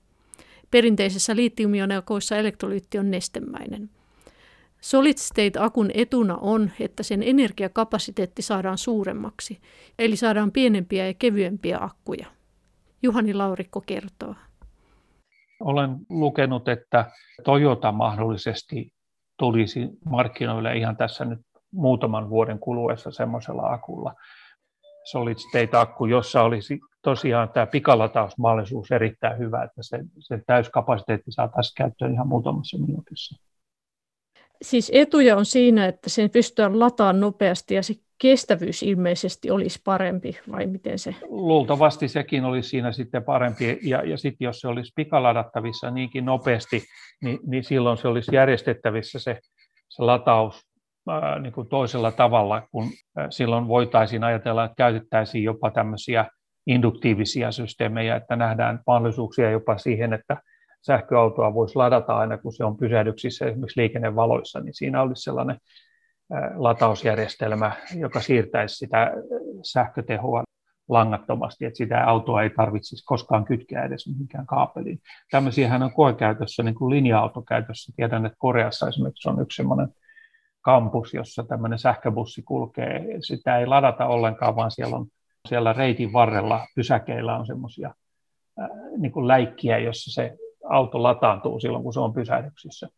[0.71, 3.91] Perinteisessä liittiumionakoissa elektrolyytti on nestemäinen.
[4.81, 9.59] Solid state-akun etuna on, että sen energiakapasiteetti saadaan suuremmaksi,
[9.99, 12.27] eli saadaan pienempiä ja kevyempiä akkuja.
[13.03, 14.35] Juhani Laurikko kertoo.
[15.61, 17.11] Olen lukenut, että
[17.45, 18.93] Toyota mahdollisesti
[19.39, 21.41] tulisi markkinoille ihan tässä nyt
[21.73, 24.15] muutaman vuoden kuluessa semmoisella akulla.
[25.05, 32.13] Solid State-akku, jossa olisi tosiaan tämä pikalatausmahdollisuus erittäin hyvä, että se, se täyskapasiteetti saataisiin käyttöön
[32.13, 33.37] ihan muutamassa minuutissa.
[34.63, 40.39] Siis etuja on siinä, että sen pystytään lataamaan nopeasti ja se kestävyys ilmeisesti olisi parempi,
[40.53, 41.15] vai miten se?
[41.29, 46.83] Luultavasti sekin olisi siinä sitten parempi, ja, ja sitten jos se olisi pikaladattavissa niinkin nopeasti,
[47.23, 49.39] niin, niin silloin se olisi järjestettävissä se,
[49.89, 50.70] se lataus
[51.41, 52.85] niin kuin toisella tavalla, kun
[53.31, 56.27] silloin voitaisiin ajatella, että käytettäisiin jopa tämmöisiä
[56.67, 60.37] induktiivisia systeemejä, että nähdään mahdollisuuksia jopa siihen, että
[60.81, 65.59] sähköautoa voisi ladata aina, kun se on pysähdyksissä esimerkiksi liikennevaloissa, niin siinä olisi sellainen
[66.55, 69.13] latausjärjestelmä, joka siirtäisi sitä
[69.63, 70.43] sähkötehoa
[70.89, 74.99] langattomasti, että sitä autoa ei tarvitsisi koskaan kytkeä edes mihinkään kaapeliin.
[75.31, 77.93] Tämmöisiähän on koekäytössä, niin kuin linja-autokäytössä.
[77.97, 79.89] Tiedän, että Koreassa esimerkiksi on yksi sellainen
[80.61, 83.05] kampus, jossa tämmöinen sähköbussi kulkee.
[83.23, 85.07] Sitä ei ladata ollenkaan, vaan siellä on
[85.49, 87.94] siellä reitin varrella pysäkeillä on semmoisia
[88.96, 90.37] niin kuin läikkiä, jossa se
[90.70, 92.88] auto lataantuu silloin, kun se on pysähdyksissä.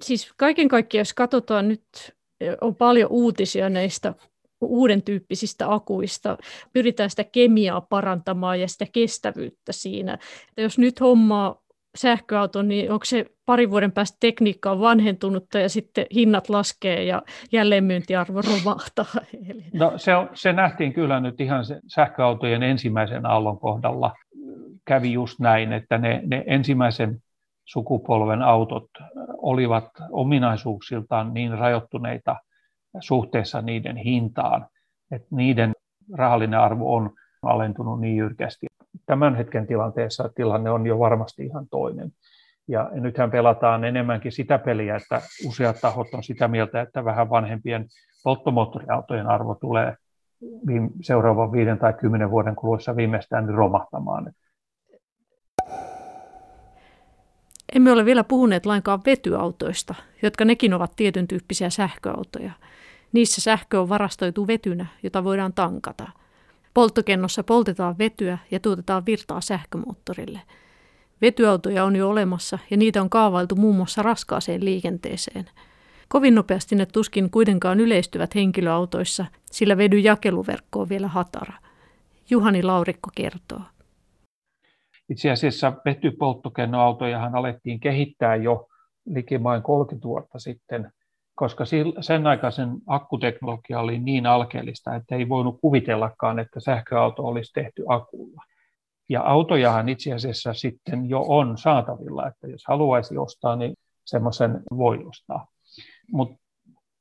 [0.00, 1.84] Siis kaiken kaikkiaan, jos katsotaan nyt,
[2.60, 4.14] on paljon uutisia näistä
[4.60, 6.38] uuden tyyppisistä akuista.
[6.72, 10.18] Pyritään sitä kemiaa parantamaan ja sitä kestävyyttä siinä.
[10.48, 11.62] Että jos nyt hommaa
[11.96, 17.22] sähköauton, niin onko se pari vuoden päästä tekniikka on vanhentunutta ja sitten hinnat laskee ja
[17.52, 19.06] jälleenmyyntiarvo romahtaa?
[19.72, 24.12] No se, on, se nähtiin kyllä nyt ihan sähköautojen ensimmäisen aallon kohdalla.
[24.84, 27.22] Kävi just näin, että ne, ne ensimmäisen
[27.64, 28.90] sukupolven autot
[29.36, 32.36] olivat ominaisuuksiltaan niin rajoittuneita
[33.00, 34.66] suhteessa niiden hintaan,
[35.10, 35.72] että niiden
[36.14, 37.10] rahallinen arvo on
[37.42, 38.66] alentunut niin jyrkästi.
[39.06, 42.10] Tämän hetken tilanteessa tilanne on jo varmasti ihan toinen.
[42.68, 47.86] Ja nythän pelataan enemmänkin sitä peliä, että useat tahot on sitä mieltä, että vähän vanhempien
[48.24, 49.94] polttomoottoriautojen arvo tulee
[51.02, 54.32] seuraavan viiden tai kymmenen vuoden kuluessa viimeistään romahtamaan.
[57.74, 62.52] Emme ole vielä puhuneet lainkaan vetyautoista, jotka nekin ovat tietyn tyyppisiä sähköautoja.
[63.12, 66.08] Niissä sähkö on varastoitu vetynä, jota voidaan tankata.
[66.78, 70.40] Polttokennossa poltetaan vetyä ja tuotetaan virtaa sähkömoottorille.
[71.20, 75.44] Vetyautoja on jo olemassa ja niitä on kaavailtu muun muassa raskaaseen liikenteeseen.
[76.08, 81.52] Kovin nopeasti ne tuskin kuitenkaan yleistyvät henkilöautoissa, sillä vedyn jakeluverkko on vielä hatara.
[82.30, 83.62] Juhani Laurikko kertoo.
[85.08, 88.68] Itse asiassa vetypolttokennoautojahan alettiin kehittää jo
[89.06, 90.92] likimain 30 vuotta sitten,
[91.38, 91.64] koska
[92.00, 98.42] sen aikaisen akkuteknologia oli niin alkeellista, että ei voinut kuvitellakaan, että sähköauto olisi tehty akulla.
[99.08, 103.74] Ja autojahan itse asiassa sitten jo on saatavilla, että jos haluaisi ostaa, niin
[104.04, 105.46] semmoisen voi ostaa.
[106.12, 106.36] Mutta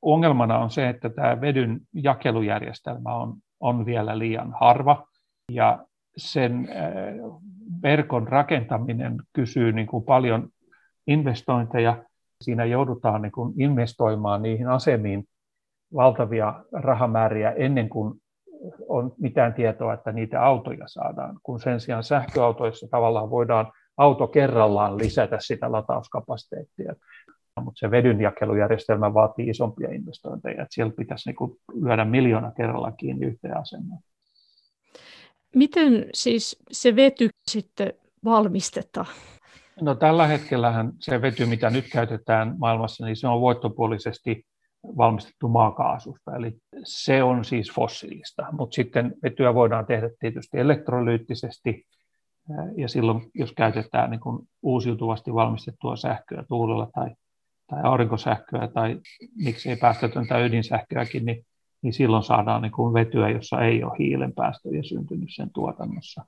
[0.02, 5.08] ongelmana on se, että tämä vedyn jakelujärjestelmä on, on vielä liian harva
[5.52, 5.86] ja
[6.18, 7.42] sen äh,
[7.82, 10.50] verkon rakentaminen kysyy niin kuin paljon
[11.08, 12.04] investointeja.
[12.42, 15.24] Siinä joudutaan niin kuin investoimaan niihin asemiin
[15.96, 18.22] valtavia rahamääriä ennen kuin
[18.88, 24.98] on mitään tietoa, että niitä autoja saadaan, kun sen sijaan sähköautoissa tavallaan voidaan auto kerrallaan
[24.98, 26.94] lisätä sitä latauskapasiteettia.
[27.62, 33.58] Mutta se vedynjakelujärjestelmä vaatii isompia investointeja, että siellä pitäisi niin lyödä miljoona kerralla kiinni yhteen
[33.58, 34.00] asemaan.
[35.56, 37.94] Miten siis se vety sitten
[38.26, 39.08] valmistetaan?
[39.82, 44.46] No tällä hetkellähän se vety, mitä nyt käytetään maailmassa, niin se on voittopuolisesti
[44.98, 51.86] valmistettu maakaasusta, eli se on siis fossiilista, mutta sitten vetyä voidaan tehdä tietysti elektrolyyttisesti,
[52.78, 57.10] ja silloin jos käytetään niin kuin uusiutuvasti valmistettua sähköä tuulella tai,
[57.68, 59.00] tai aurinkosähköä tai
[59.36, 61.46] miksei päästötöntä ydinsähköäkin, niin
[61.82, 66.26] niin silloin saadaan niin kuin vetyä, jossa ei ole hiilen päästöjä syntynyt sen tuotannossa.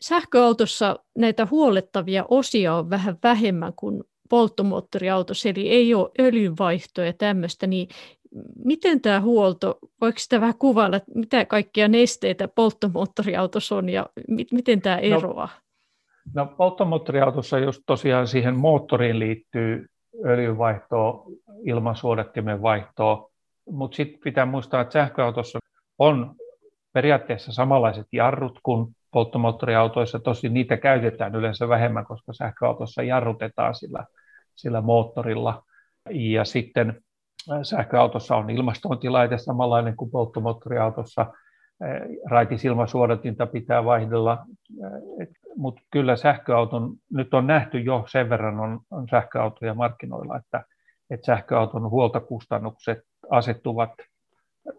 [0.00, 7.66] Sähköautossa näitä huolettavia osia on vähän vähemmän kuin polttomoottoriautossa, eli ei ole öljynvaihtoa ja tämmöistä,
[7.66, 7.88] niin
[8.64, 14.46] miten tämä huolto, voiko sitä vähän kuvailla, että mitä kaikkia nesteitä polttomoottoriautossa on ja mi-
[14.52, 15.48] miten tämä no, eroaa?
[16.34, 19.86] No, no polttomoottoriautossa just tosiaan siihen moottoriin liittyy
[20.24, 21.24] öljynvaihtoa,
[21.64, 23.30] ilmansuodattimen vaihtoa,
[23.70, 25.58] mutta sitten pitää muistaa, että sähköautossa
[25.98, 26.34] on
[26.92, 34.04] periaatteessa samanlaiset jarrut kuin polttomoottoriautoissa, tosi niitä käytetään yleensä vähemmän, koska sähköautossa jarrutetaan sillä,
[34.54, 35.62] sillä moottorilla.
[36.10, 37.02] Ja sitten
[37.62, 41.26] sähköautossa on ilmastointilaite samanlainen kuin polttomoottoriautossa.
[42.30, 44.38] Raitisilmasuodatinta pitää vaihdella,
[45.56, 50.64] mutta kyllä sähköauton, nyt on nähty jo sen verran on, on sähköautoja markkinoilla, että,
[51.10, 52.98] että sähköauton huoltokustannukset
[53.30, 53.92] asettuvat,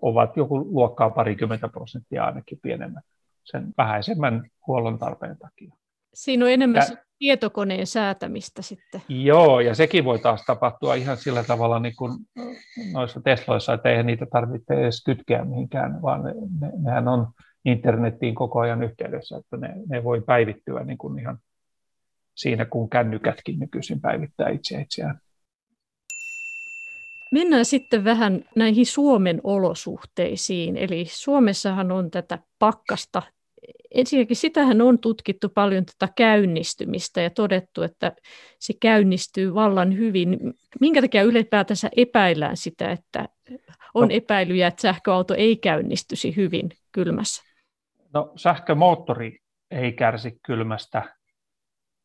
[0.02, 3.04] ovat joku luokkaa parikymmentä prosenttia ainakin pienemmät
[3.52, 5.74] sen vähäisemmän huollon tarpeen takia.
[6.14, 9.02] Siinä on enemmän ja, tietokoneen säätämistä sitten.
[9.10, 12.12] Joo, ja sekin voi taas tapahtua ihan sillä tavalla niin kuin
[12.94, 17.28] noissa Tesloissa, että eihän niitä tarvitse edes kytkeä mihinkään, vaan ne, ne, nehän on
[17.66, 21.38] internettiin koko ajan yhteydessä, että ne, ne voi päivittyä niin kuin ihan
[22.36, 25.20] siinä, kun kännykätkin nykyisin päivittää itse itseään.
[27.32, 30.78] Mennään sitten vähän näihin Suomen olosuhteisiin.
[30.78, 33.22] Eli Suomessahan on tätä pakkasta
[33.96, 38.12] ensinnäkin sitähän on tutkittu paljon tätä käynnistymistä ja todettu, että
[38.60, 40.40] se käynnistyy vallan hyvin.
[40.82, 43.30] Minkä takia ylipäätänsä epäillään sitä, että
[43.94, 47.44] on no, epäilyjä, että sähköauto ei käynnistyisi hyvin kylmässä?
[48.14, 49.40] No sähkömoottori
[49.72, 51.04] ei kärsi kylmästä.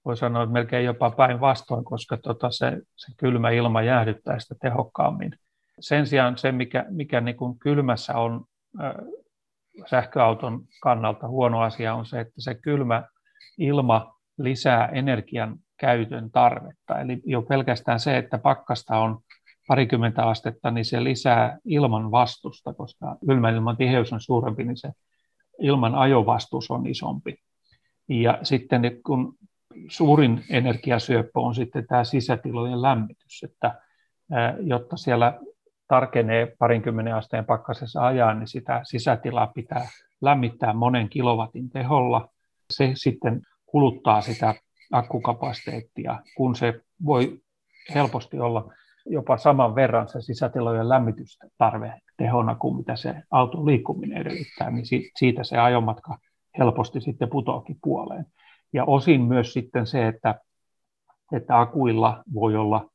[0.05, 5.33] Voi sanoa, että melkein jopa päinvastoin, koska tota se, se kylmä ilma jäähdyttää sitä tehokkaammin.
[5.81, 8.45] Sen sijaan se, mikä, mikä niin kuin kylmässä on
[9.91, 13.03] sähköauton kannalta huono asia on se, että se kylmä
[13.59, 17.01] ilma lisää energian käytön tarvetta.
[17.01, 19.19] Eli jo pelkästään se, että pakkasta on
[19.69, 24.91] parikymmentä astetta, niin se lisää ilman vastusta, koska ilman tiheys on suurempi, niin se
[25.61, 27.37] ilman ajovastus on isompi.
[28.09, 29.35] Ja sitten kun
[29.89, 33.81] suurin energiasyöppö on sitten tämä sisätilojen lämmitys, että
[34.61, 35.41] jotta siellä
[35.93, 39.89] tarkenee parinkymmenen asteen pakkasessa ajan, niin sitä sisätilaa pitää
[40.21, 42.29] lämmittää monen kilowatin teholla.
[42.71, 44.55] Se sitten kuluttaa sitä
[44.93, 47.39] akkukapasiteettia, kun se voi
[47.95, 48.73] helposti olla
[49.07, 54.87] jopa saman verran se sisätilojen lämmitystarve tehona kuin mitä se auton liikkuminen edellyttää, niin
[55.19, 56.19] siitä se ajomatka
[56.59, 58.27] helposti sitten putoakin puoleen.
[58.73, 60.41] Ja osin myös sitten se, että,
[61.33, 62.92] että akuilla voi olla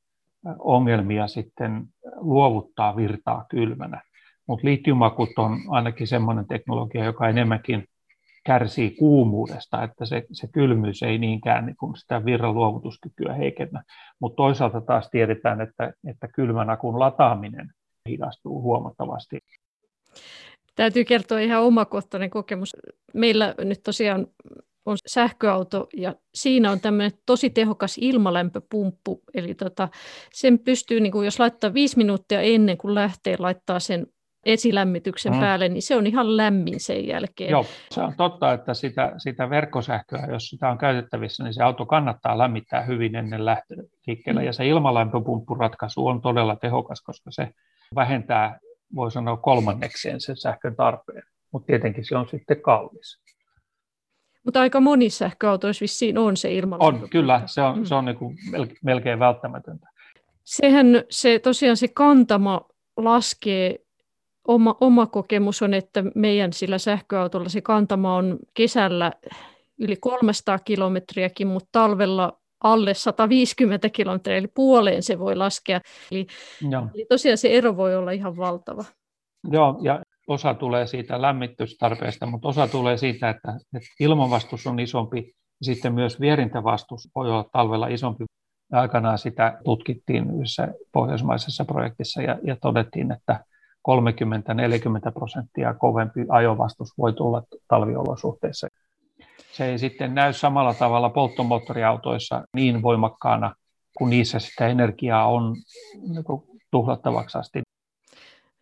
[0.59, 1.83] ongelmia sitten
[2.15, 4.01] luovuttaa virtaa kylmänä.
[4.47, 7.85] Mutta litiumakut on ainakin semmoinen teknologia, joka enemmänkin
[8.45, 13.83] kärsii kuumuudesta, että se, se kylmyys ei niinkään niin kuin sitä virran luovutuskykyä heikennä.
[14.19, 17.71] Mutta toisaalta taas tiedetään, että, että kylmän akun lataaminen
[18.09, 19.39] hidastuu huomattavasti.
[20.75, 22.75] Täytyy kertoa ihan omakohtainen kokemus.
[23.13, 24.27] Meillä nyt tosiaan
[24.87, 29.23] on sähköauto ja siinä on tämmöinen tosi tehokas ilmalämpöpumppu.
[29.33, 29.89] Eli tota,
[30.33, 34.07] sen pystyy, niin kuin jos laittaa viisi minuuttia ennen kuin lähtee laittaa sen
[34.45, 35.39] esilämmityksen mm.
[35.39, 37.51] päälle, niin se on ihan lämmin sen jälkeen.
[37.51, 41.85] Joo, se on totta, että sitä, sitä verkkosähköä, jos sitä on käytettävissä, niin se auto
[41.85, 44.41] kannattaa lämmittää hyvin ennen lähtöä liikkeelle.
[44.41, 44.45] Mm.
[44.45, 47.49] Ja se ilmalämpöpumppuratkaisu on todella tehokas, koska se
[47.95, 48.59] vähentää,
[48.95, 51.23] voi sanoa kolmannekseen sen sähkön tarpeen.
[51.51, 53.19] Mutta tietenkin se on sitten kallis.
[54.47, 56.81] Mutta aika monissa sähköautoissa vissiin on se ilman.
[56.81, 57.41] On, kyllä.
[57.45, 57.85] Se on, mm.
[57.85, 58.37] se on niin kuin
[58.83, 59.89] melkein välttämätöntä.
[60.43, 62.61] Sehän se, tosiaan se kantama
[62.97, 63.79] laskee,
[64.47, 69.11] oma, oma kokemus on, että meidän sillä sähköautolla se kantama on kesällä
[69.77, 75.81] yli 300 kilometriäkin, mutta talvella alle 150 kilometriä, eli puoleen se voi laskea.
[76.11, 76.27] Eli,
[76.93, 78.85] eli tosiaan se ero voi olla ihan valtava.
[79.51, 85.33] Joo, ja osa tulee siitä lämmitystarpeesta, mutta osa tulee siitä, että, että ilmanvastus on isompi
[85.61, 88.25] sitten myös vierintävastus voi olla talvella isompi.
[88.71, 93.43] Aikanaan sitä tutkittiin yhdessä pohjoismaisessa projektissa ja, ja todettiin, että
[93.89, 93.91] 30-40
[95.13, 98.67] prosenttia kovempi ajovastus voi tulla talviolosuhteissa.
[99.51, 103.55] Se ei sitten näy samalla tavalla polttomoottoriautoissa niin voimakkaana,
[103.97, 105.55] kun niissä sitä energiaa on
[106.07, 106.23] niin
[106.71, 107.61] tuhlattavaksi asti.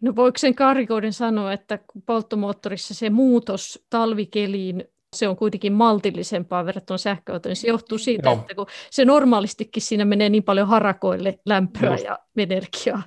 [0.01, 4.83] No voiko sen karikoiden sanoa, että polttomoottorissa se muutos talvikeliin
[5.15, 8.39] se on kuitenkin maltillisempaa verrattuna sähköautoon, niin se johtuu siitä, Joo.
[8.39, 12.03] että kun se normaalistikin siinä menee niin paljon harakoille lämpöä Just.
[12.03, 13.03] ja energiaa.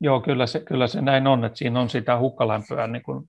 [0.00, 3.28] Joo, kyllä se, kyllä se näin on, että siinä on sitä hukkalämpöä niin kuin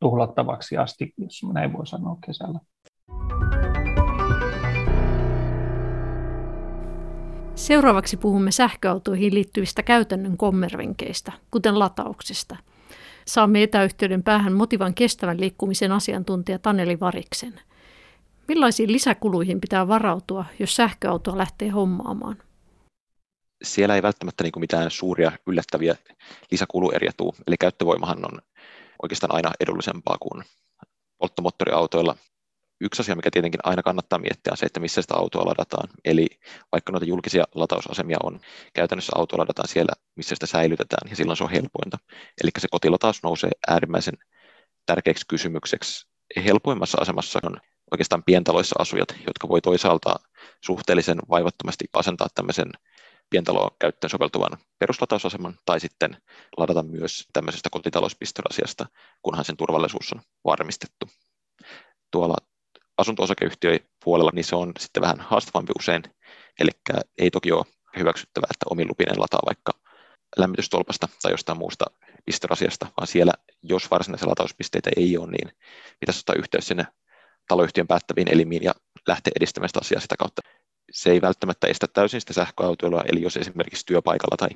[0.00, 2.58] tuhlattavaksi asti, jos näin voi sanoa kesällä.
[7.56, 12.56] Seuraavaksi puhumme sähköautoihin liittyvistä käytännön kommervenkeistä, kuten latauksesta.
[13.26, 17.60] Saamme etäyhteyden päähän motivan kestävän liikkumisen asiantuntija Taneli Variksen.
[18.48, 22.36] Millaisiin lisäkuluihin pitää varautua, jos sähköautoa lähtee hommaamaan?
[23.64, 25.96] Siellä ei välttämättä niin mitään suuria yllättäviä
[26.50, 27.32] lisäkulueriä tule.
[27.46, 28.38] Eli käyttövoimahan on
[29.02, 30.44] oikeastaan aina edullisempaa kuin
[31.18, 32.16] polttomoottoriautoilla
[32.80, 35.88] yksi asia, mikä tietenkin aina kannattaa miettiä, on se, että missä sitä autoa ladataan.
[36.04, 36.26] Eli
[36.72, 38.40] vaikka noita julkisia latausasemia on,
[38.74, 41.98] käytännössä autoa ladataan siellä, missä sitä säilytetään, ja silloin se on helpointa.
[42.42, 44.14] Eli se kotilataus nousee äärimmäisen
[44.86, 46.06] tärkeäksi kysymykseksi.
[46.44, 47.56] Helpoimmassa asemassa on
[47.90, 50.14] oikeastaan pientaloissa asujat, jotka voi toisaalta
[50.64, 52.70] suhteellisen vaivattomasti asentaa tämmöisen
[53.30, 56.16] pientaloon käyttöön soveltuvan peruslatausaseman tai sitten
[56.56, 58.86] ladata myös tämmöisestä kotitalouspistoasiasta,
[59.22, 61.06] kunhan sen turvallisuus on varmistettu.
[62.10, 62.36] Tuolla
[62.98, 66.02] asunto-osakeyhtiöpuolella, niin se on sitten vähän haastavampi usein,
[66.60, 66.70] eli
[67.18, 67.64] ei toki ole
[67.98, 69.72] hyväksyttävää, että omin lupinen lataa vaikka
[70.36, 71.84] lämmitystolpasta tai jostain muusta
[72.24, 73.32] pistorasiasta, vaan siellä,
[73.62, 75.52] jos varsinaisia latauspisteitä ei ole, niin
[76.00, 76.86] pitäisi ottaa yhteys sinne
[77.48, 78.72] taloyhtiön päättäviin elimiin ja
[79.08, 80.42] lähteä edistämään sitä asiaa sitä kautta.
[80.92, 84.48] Se ei välttämättä estä täysin sitä sähköautoilua, eli jos esimerkiksi työpaikalla tai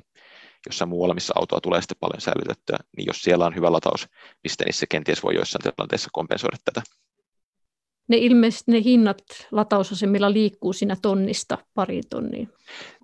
[0.65, 4.73] jossain muualla, missä autoa tulee sitten paljon säilytettyä, niin jos siellä on hyvä latauspiste, niin
[4.73, 6.81] se kenties voi joissain tilanteissa kompensoida tätä
[8.11, 12.47] ne ilmeisesti ne hinnat latausasemilla liikkuu siinä tonnista pari tonnia.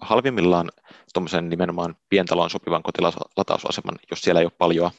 [0.01, 0.71] Halvimmillaan
[1.13, 4.91] tuommoisen nimenomaan pientaloon sopivan kotilatausaseman, jos siellä ei ole paljon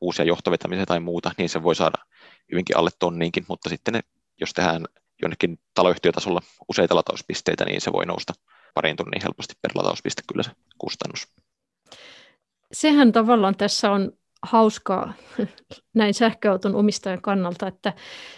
[0.00, 1.98] uusia johtovetämisiä tai muuta, niin se voi saada
[2.52, 4.00] hyvinkin alle tonniinkin, mutta sitten ne,
[4.40, 4.84] jos tehdään
[5.22, 8.32] jonnekin taloyhtiötasolla useita latauspisteitä, niin se voi nousta
[8.74, 11.28] parin tonniin helposti per latauspiste kyllä se kustannus.
[12.72, 14.12] Sehän tavallaan tässä on
[14.46, 15.12] hauskaa
[15.94, 17.92] näin sähköauton omistajan kannalta, että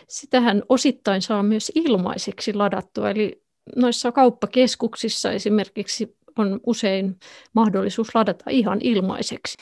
[0.09, 3.11] sitähän osittain saa myös ilmaiseksi ladattua.
[3.11, 3.43] Eli
[3.77, 7.17] noissa kauppakeskuksissa esimerkiksi on usein
[7.55, 9.57] mahdollisuus ladata ihan ilmaiseksi.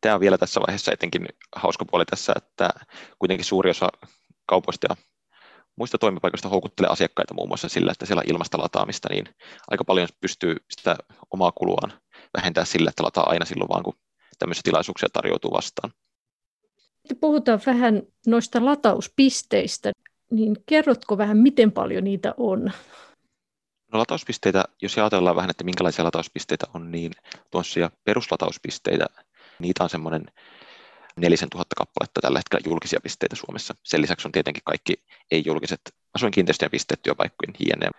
[0.00, 1.26] Tämä on vielä tässä vaiheessa etenkin
[1.56, 2.70] hauska puoli tässä, että
[3.18, 3.88] kuitenkin suuri osa
[4.46, 4.96] kaupoista ja
[5.76, 9.28] muista toimipaikoista houkuttelee asiakkaita muun muassa sillä, että siellä ilmasta lataamista, niin
[9.68, 10.96] aika paljon pystyy sitä
[11.30, 11.92] omaa kuluaan
[12.36, 13.94] vähentää sillä, että lataa aina silloin vaan, kun
[14.38, 15.92] tämmöisiä tilaisuuksia tarjoutuu vastaan.
[17.20, 19.92] Puhutaan vähän noista latauspisteistä,
[20.30, 22.72] niin kerrotko vähän, miten paljon niitä on?
[23.92, 27.12] No latauspisteitä, jos ajatellaan vähän, että minkälaisia latauspisteitä on, niin
[27.50, 29.06] tuossa peruslatauspisteitä,
[29.58, 30.26] niitä on semmoinen
[31.16, 33.74] 4000 kappaletta tällä hetkellä julkisia pisteitä Suomessa.
[33.82, 34.94] Sen lisäksi on tietenkin kaikki
[35.30, 35.80] ei-julkiset
[36.14, 37.90] asuinkiinteistöjen pisteet työpaikkojen jne.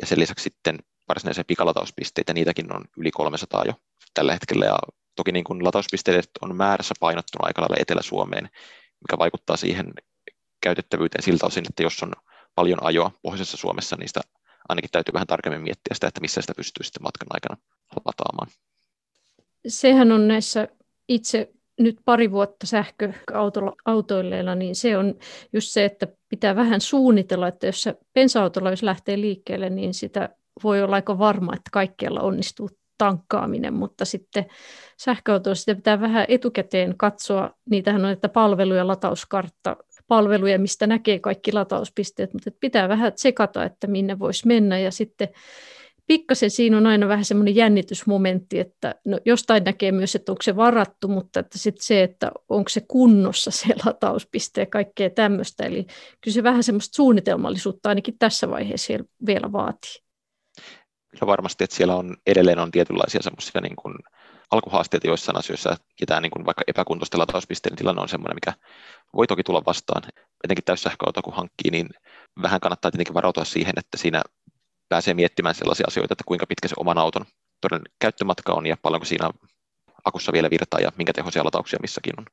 [0.00, 3.72] Ja sen lisäksi sitten varsinaisia pikalatauspisteitä, niitäkin on yli 300 jo
[4.14, 4.78] tällä hetkellä, ja
[5.18, 8.44] Toki niin kuin latauspisteet on määrässä painottunut aika lailla Etelä-Suomeen,
[9.00, 9.92] mikä vaikuttaa siihen
[10.60, 12.12] käytettävyyteen siltä osin, että jos on
[12.54, 14.20] paljon ajoa pohjoisessa Suomessa, niin sitä
[14.68, 17.56] ainakin täytyy vähän tarkemmin miettiä sitä, että missä sitä pystyy sitten matkan aikana
[18.04, 18.48] lataamaan.
[19.68, 20.68] Sehän on näissä
[21.08, 25.14] itse nyt pari vuotta sähköautoilleilla, niin se on
[25.52, 30.28] just se, että pitää vähän suunnitella, että jos se bensa-autolla jos lähtee liikkeelle, niin sitä
[30.62, 34.46] voi olla aika varma, että kaikkialla onnistuu tankkaaminen, mutta sitten
[35.00, 37.50] sähköautoissa sitä pitää vähän etukäteen katsoa.
[37.70, 39.76] Niitähän on, että palveluja, latauskartta,
[40.08, 45.28] palveluja, mistä näkee kaikki latauspisteet, mutta pitää vähän tsekata, että minne voisi mennä ja sitten
[46.06, 50.56] pikkasen siinä on aina vähän semmoinen jännitysmomentti, että no, jostain näkee myös, että onko se
[50.56, 55.64] varattu, mutta että sitten se, että onko se kunnossa se latauspiste ja kaikkea tämmöistä.
[55.64, 55.86] Eli
[56.20, 58.92] kyllä se vähän semmoista suunnitelmallisuutta ainakin tässä vaiheessa
[59.26, 60.07] vielä vaatii
[61.18, 63.94] kyllä varmasti, että siellä on edelleen on tietynlaisia semmoisia niin kuin
[64.50, 68.52] alkuhaasteita joissain asioissa, ja tämä niin kuin vaikka epäkuntoisten latauspisteen tilanne on semmoinen, mikä
[69.16, 70.02] voi toki tulla vastaan.
[70.44, 71.88] Etenkin täyssähköauto kun hankkii, niin
[72.42, 74.22] vähän kannattaa tietenkin varautua siihen, että siinä
[74.88, 77.24] pääsee miettimään sellaisia asioita, että kuinka pitkä se oman auton
[77.60, 79.30] todellinen käyttömatka on ja paljonko siinä
[80.04, 82.24] akussa vielä virtaa ja minkä tehoisia latauksia missäkin on.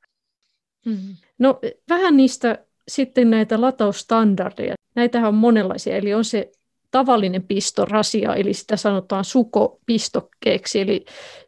[0.86, 1.16] Mm.
[1.38, 4.74] No vähän niistä sitten näitä latausstandardeja.
[4.94, 6.52] Näitähän on monenlaisia, eli on se
[6.96, 11.04] tavallinen pistorasia, eli sitä sanotaan sukopistokkeeksi, eli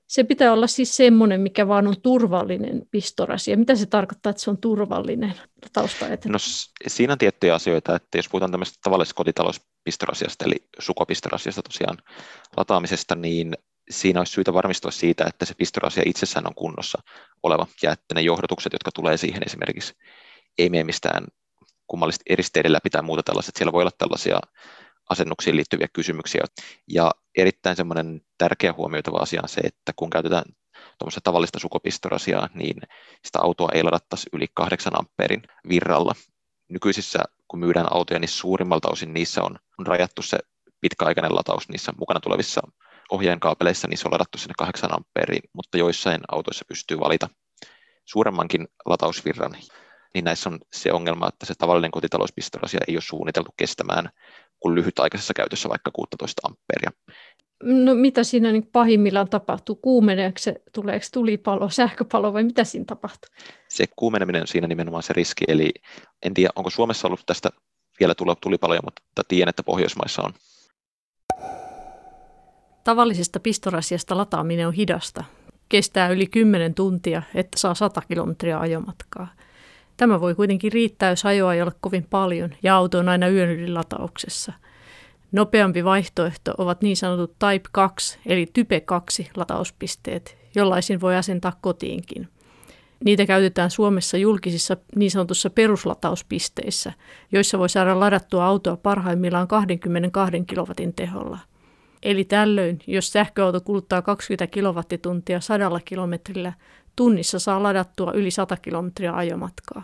[0.06, 3.56] se pitää olla siis semmoinen, mikä vaan on turvallinen pistorasia.
[3.56, 5.34] Mitä se tarkoittaa, että se on turvallinen
[5.72, 6.06] tausta?
[6.26, 6.38] No,
[6.86, 11.98] siinä on tiettyjä asioita, että jos puhutaan tämmöisestä tavallisesta kotitalouspistorasiasta, eli sukopistorasiasta tosiaan
[12.56, 13.54] lataamisesta, niin
[13.90, 17.02] siinä olisi syytä varmistua siitä, että se pistorasia itsessään on kunnossa
[17.42, 19.94] oleva, ja että ne johdotukset, jotka tulee siihen esimerkiksi,
[20.58, 21.26] ei mene mistään
[21.86, 23.56] kummallisesti eristeiden läpi tai muuta tällaiset.
[23.56, 24.40] Siellä voi olla tällaisia
[25.08, 26.44] asennuksiin liittyviä kysymyksiä.
[26.88, 30.44] Ja erittäin semmoinen tärkeä huomioitava asia on se, että kun käytetään
[30.98, 32.76] tuommoista tavallista sukopistorasiaa, niin
[33.24, 36.14] sitä autoa ei ladattaisi yli 8 ampeerin virralla.
[36.68, 40.38] Nykyisissä, kun myydään autoja, niin suurimmalta osin niissä on, on rajattu se
[40.80, 42.60] pitkäaikainen lataus niissä mukana tulevissa
[43.10, 47.28] ohjeen kaapeleissa niin se on ladattu sinne 8 amperiin, mutta joissain autoissa pystyy valita
[48.04, 49.54] suuremmankin latausvirran,
[50.14, 54.08] niin näissä on se ongelma, että se tavallinen kotitalouspistorasia ei ole suunniteltu kestämään
[54.60, 56.90] kuin lyhytaikaisessa käytössä vaikka 16 amperia.
[57.62, 59.76] No mitä siinä niin pahimmillaan tapahtuu?
[59.76, 63.30] Kuumeneeko se, tuleeko tulipalo, sähköpalo vai mitä siinä tapahtuu?
[63.68, 65.70] Se kuumeneminen on siinä nimenomaan se riski, eli
[66.22, 67.50] en tiedä, onko Suomessa ollut tästä
[68.00, 70.32] vielä tulipaloja, mutta tiedän, että Pohjoismaissa on.
[72.84, 75.24] Tavallisesta pistorasiasta lataaminen on hidasta.
[75.68, 79.28] Kestää yli 10 tuntia, että saa 100 kilometriä ajomatkaa.
[79.98, 83.50] Tämä voi kuitenkin riittää, jos ajoa ei ole kovin paljon ja auto on aina yön
[83.50, 84.52] yli latauksessa.
[85.32, 92.28] Nopeampi vaihtoehto ovat niin sanotut Type 2 eli Type 2 latauspisteet, jollaisin voi asentaa kotiinkin.
[93.04, 96.92] Niitä käytetään Suomessa julkisissa niin sanotussa peruslatauspisteissä,
[97.32, 101.38] joissa voi saada ladattua autoa parhaimmillaan 22 kilowatin teholla.
[102.02, 106.52] Eli tällöin, jos sähköauto kuluttaa 20 kilowattituntia sadalla kilometrillä,
[106.98, 109.82] tunnissa saa ladattua yli 100 kilometriä ajomatkaa.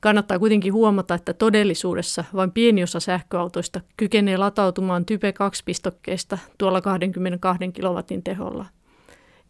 [0.00, 7.72] Kannattaa kuitenkin huomata, että todellisuudessa vain pieni osa sähköautoista kykenee latautumaan Type 2-pistokkeista tuolla 22
[7.72, 8.66] kilowatin teholla.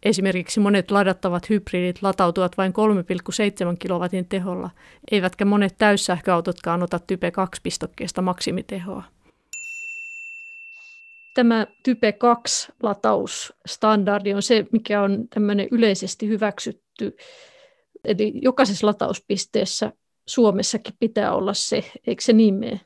[0.03, 2.73] Esimerkiksi monet ladattavat hybridit latautuvat vain
[3.71, 4.69] 3,7 kilowatin teholla,
[5.11, 9.03] eivätkä monet täyssähköautotkaan ota Type 2-pistokkeesta maksimitehoa
[11.37, 17.17] tämä Type 2 latausstandardi on se, mikä on tämmöinen yleisesti hyväksytty.
[18.03, 19.93] Eli jokaisessa latauspisteessä
[20.27, 22.81] Suomessakin pitää olla se, eikö se niin mene?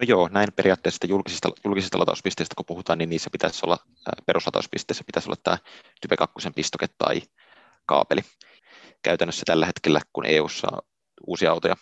[0.00, 3.78] No joo, näin periaatteessa julkisista, julkisista latauspisteistä, kun puhutaan, niin niissä pitäisi olla,
[4.26, 5.58] peruslatauspisteessä pitäisi olla tämä
[6.00, 7.22] Type 2 pistoke tai
[7.86, 8.20] kaapeli.
[9.02, 10.68] Käytännössä tällä hetkellä, kun EU:ssa
[11.26, 11.76] uusia autoja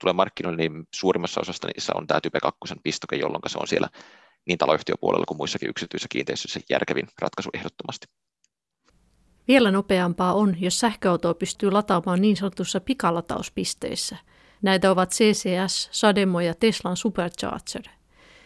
[0.00, 3.88] tulee markkinoille, niin suurimmassa osassa niissä on tämä Type 2 pistoke, jolloin se on siellä
[4.46, 8.06] niin taloyhtiöpuolella kuin muissakin yksityisissä kiinteistöissä järkevin ratkaisu ehdottomasti.
[9.48, 14.16] Vielä nopeampaa on, jos sähköautoa pystyy lataamaan niin sanotussa pikalatauspisteissä.
[14.62, 17.82] Näitä ovat CCS, Sademo ja Teslan Supercharger.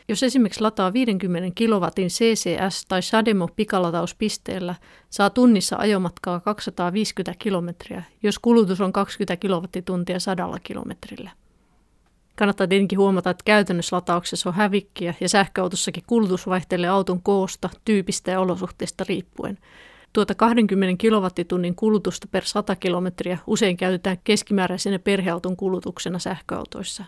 [0.09, 4.75] Jos esimerkiksi lataa 50 kilowatin CCS tai Sademo pikalatauspisteellä,
[5.11, 11.31] saa tunnissa ajomatkaa 250 kilometriä, jos kulutus on 20 kilowattituntia sadalla kilometrillä.
[12.39, 18.31] Kannattaa tietenkin huomata, että käytännössä latauksessa on hävikkiä ja sähköautossakin kulutus vaihtelee auton koosta, tyypistä
[18.31, 19.59] ja olosuhteista riippuen.
[20.13, 27.05] Tuota 20 kilowattitunnin kulutusta per 100 kilometriä usein käytetään keskimääräisenä perheauton kulutuksena sähköautoissa.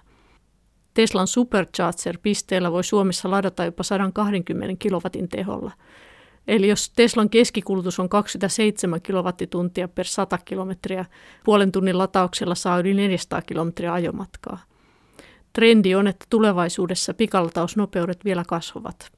[0.94, 5.72] Teslan Supercharger-pisteellä voi Suomessa ladata jopa 120 kilowatin teholla.
[6.48, 11.04] Eli jos Teslan keskikulutus on 27 kilowattituntia per 100 kilometriä,
[11.44, 14.69] puolen tunnin latauksella saa yli 400 kilometriä ajomatkaa.
[15.52, 19.12] Trendi on, että tulevaisuudessa pikalatausnopeudet vielä kasvavat.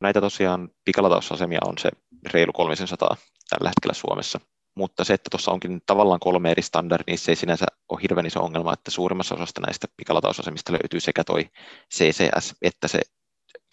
[0.00, 1.90] Näitä tosiaan pikalatausasemia on se
[2.32, 3.16] reilu 300
[3.50, 4.40] tällä hetkellä Suomessa.
[4.76, 8.26] Mutta se, että tuossa onkin tavallaan kolme eri standardia, niin se ei sinänsä ole hirveän
[8.26, 11.48] iso ongelma, että suurimmassa osasta näistä pikalatausasemista löytyy sekä toi
[11.94, 13.00] CCS että se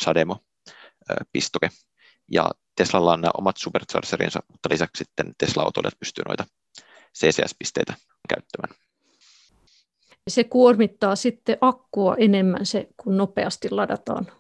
[0.04, 1.70] Chademo-pistoke.
[2.32, 6.46] Ja Teslalla on nämä omat superchargerinsa, mutta lisäksi sitten Tesla-autoilijat pystyy noita
[7.18, 7.94] CCS-pisteitä
[8.30, 8.89] käyttämään
[10.28, 14.32] se kuormittaa sitten akkua enemmän se, kun nopeasti ladataan.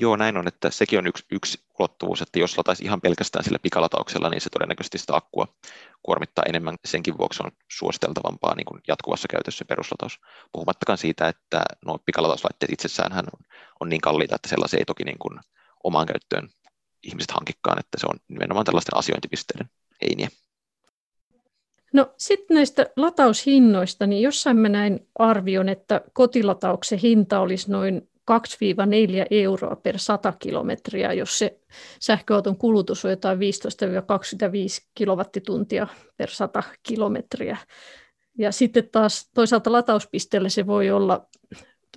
[0.00, 3.58] Joo, näin on, että sekin on yksi, yksi ulottuvuus, että jos lataisi ihan pelkästään sillä
[3.58, 5.46] pikalatauksella, niin se todennäköisesti sitä akkua
[6.02, 6.76] kuormittaa enemmän.
[6.84, 10.20] Senkin vuoksi on suositeltavampaa niin kuin jatkuvassa käytössä peruslataus.
[10.52, 13.46] Puhumattakaan siitä, että nuo pikalatauslaitteet itsessään on,
[13.80, 15.40] on niin kalliita, että sellaisia ei toki niin kuin
[15.84, 16.48] omaan käyttöön
[17.02, 19.70] ihmiset hankikkaan, että se on nimenomaan tällaisten asiointipisteiden
[20.02, 20.28] heiniä.
[21.92, 29.26] No sitten näistä lataushinnoista, niin jossain mä näin arvion, että kotilatauksen hinta olisi noin 2-4
[29.30, 31.58] euroa per 100 kilometriä, jos se
[32.00, 33.40] sähköauton kulutus on jotain 15-25
[34.94, 35.86] kilowattituntia
[36.16, 37.56] per 100 kilometriä.
[38.38, 41.26] Ja sitten taas toisaalta latauspisteellä se voi olla,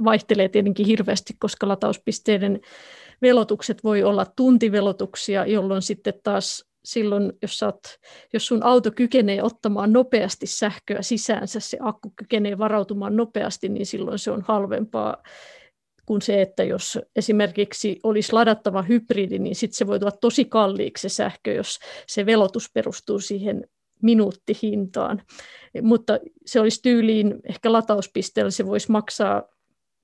[0.03, 2.61] vaihtelee tietenkin hirveästi, koska latauspisteiden
[3.21, 7.79] velotukset voi olla tuntivelotuksia, jolloin sitten taas silloin, jos, oot,
[8.34, 14.19] jos sun auto kykenee ottamaan nopeasti sähköä sisäänsä, se akku kykenee varautumaan nopeasti, niin silloin
[14.19, 15.23] se on halvempaa
[16.05, 21.09] kuin se, että jos esimerkiksi olisi ladattava hybridi, niin sitten se voi tulla tosi kalliiksi
[21.09, 23.63] se sähkö, jos se velotus perustuu siihen
[24.01, 25.21] minuuttihintaan.
[25.82, 29.43] Mutta se olisi tyyliin, ehkä latauspisteellä se voisi maksaa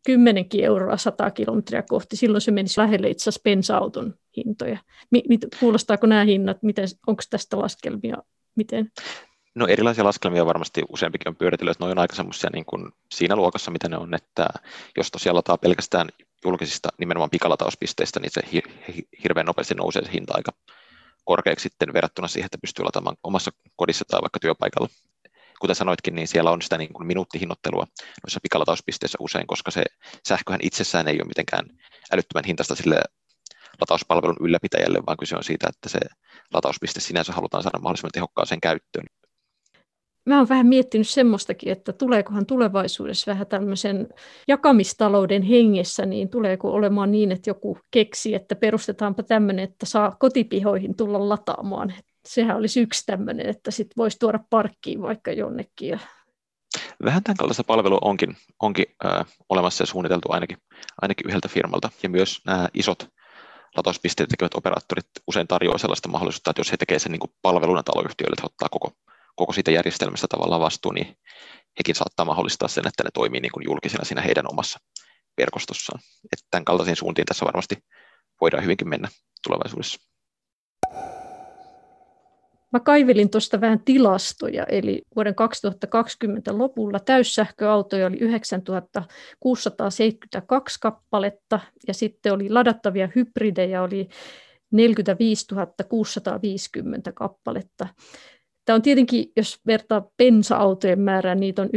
[0.05, 4.77] 10 euroa 100 kilometriä kohti, silloin se menisi lähelle itse asiassa bensa-auton hintoja.
[5.59, 8.17] Kuulostaako nämä hinnat, miten, onko tästä laskelmia,
[8.55, 8.91] miten?
[9.55, 13.35] No erilaisia laskelmia varmasti useampikin on pyöritellyt, että ne on aika semmoisia niin kuin siinä
[13.35, 14.47] luokassa, mitä ne on, että
[14.97, 16.09] jos tosiaan lataa pelkästään
[16.45, 18.41] julkisista nimenomaan pikalatauspisteistä, niin se
[19.23, 20.51] hirveän nopeasti nousee se hinta aika
[21.25, 24.89] korkeaksi sitten verrattuna siihen, että pystyy lataamaan omassa kodissa tai vaikka työpaikalla.
[25.61, 27.85] Kuten sanoitkin, niin siellä on sitä niin kuin minuuttihinnoittelua
[28.23, 29.83] noissa pikalautauspisteissä usein, koska se
[30.27, 31.65] sähköhän itsessään ei ole mitenkään
[32.13, 33.01] älyttömän hintasta sille
[33.81, 35.99] latauspalvelun ylläpitäjälle, vaan kyse on siitä, että se
[36.53, 39.05] latauspiste sinänsä halutaan saada mahdollisimman tehokkaaseen käyttöön
[40.27, 44.07] mä oon vähän miettinyt semmoistakin, että tuleekohan tulevaisuudessa vähän tämmöisen
[44.47, 50.95] jakamistalouden hengessä, niin tuleeko olemaan niin, että joku keksi, että perustetaanpa tämmöinen, että saa kotipihoihin
[50.95, 51.93] tulla lataamaan.
[52.27, 55.99] Sehän olisi yksi tämmöinen, että sit voisi tuoda parkkiin vaikka jonnekin.
[57.03, 60.57] Vähän tämän kaltaista palvelua onkin, onkin äh, olemassa ja suunniteltu ainakin,
[61.01, 61.89] ainakin yhdeltä firmalta.
[62.03, 63.09] Ja myös nämä isot
[63.77, 67.83] latauspisteet tekevät operaattorit usein tarjoavat sellaista mahdollisuutta, että jos he tekevät sen niin kuin palveluna
[67.83, 68.91] taloyhtiöille, että ottaa koko
[69.37, 71.17] koko siitä järjestelmästä tavallaan vastuu, niin
[71.79, 74.79] hekin saattaa mahdollistaa sen, että ne toimii niin kuin julkisena siinä heidän omassa
[75.37, 75.99] verkostossaan.
[76.33, 77.77] Että tämän kaltaisiin suuntiin tässä varmasti
[78.41, 79.09] voidaan hyvinkin mennä
[79.47, 79.99] tulevaisuudessa.
[82.73, 92.33] Mä kaivelin tuosta vähän tilastoja, eli vuoden 2020 lopulla täyssähköautoja oli 9672 kappaletta, ja sitten
[92.33, 94.09] oli ladattavia hybridejä oli
[94.71, 95.45] 45
[95.89, 97.87] 650 kappaletta.
[98.65, 101.71] Tämä on tietenkin, jos vertaa bensa-autojen määrää, niitä on 1,8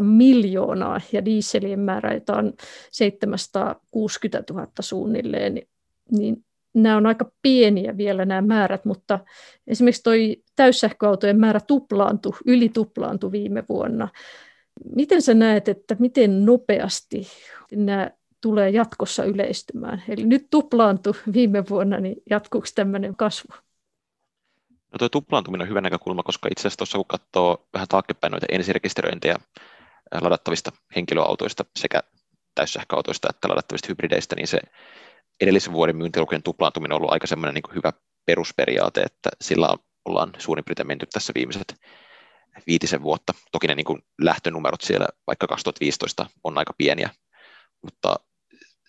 [0.00, 2.52] miljoonaa ja dieselien määrä, jota on
[2.90, 5.62] 760 000 suunnilleen,
[6.10, 6.45] niin
[6.76, 9.18] nämä on aika pieniä vielä nämä määrät, mutta
[9.66, 10.12] esimerkiksi tuo
[10.56, 14.08] täyssähköautojen määrä tuplaantui, yli tuplaantui viime vuonna.
[14.94, 17.26] Miten sä näet, että miten nopeasti
[17.72, 18.10] nämä
[18.40, 20.02] tulee jatkossa yleistymään?
[20.08, 23.48] Eli nyt tuplaantui viime vuonna, niin jatkuuko tämmöinen kasvu?
[24.92, 28.46] No tuo tuplaantuminen on hyvä näkökulma, koska itse asiassa tuossa kun katsoo vähän taaksepäin noita
[28.50, 29.36] ensirekisteröintejä
[30.20, 32.02] ladattavista henkilöautoista sekä
[32.54, 34.60] täyssähköautoista että ladattavista hybrideistä, niin se
[35.40, 37.92] edellisen vuoden myyntilukujen tuplaantuminen on ollut aika semmoinen niin hyvä
[38.26, 41.74] perusperiaate, että sillä ollaan suurin piirtein menty tässä viimeiset
[42.66, 43.34] viitisen vuotta.
[43.52, 47.10] Toki ne niin kuin lähtönumerot siellä vaikka 2015 on aika pieniä,
[47.82, 48.16] mutta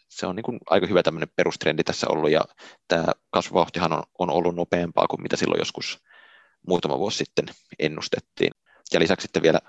[0.10, 2.42] se on niin kuin aika hyvä tämmöinen perustrendi tässä ollut, ja
[2.88, 6.04] tämä kasvuvauhtihan on, on ollut nopeampaa kuin mitä silloin joskus
[6.68, 7.46] muutama vuosi sitten
[7.80, 8.52] ennustettiin.
[8.94, 9.60] Ja lisäksi sitten vielä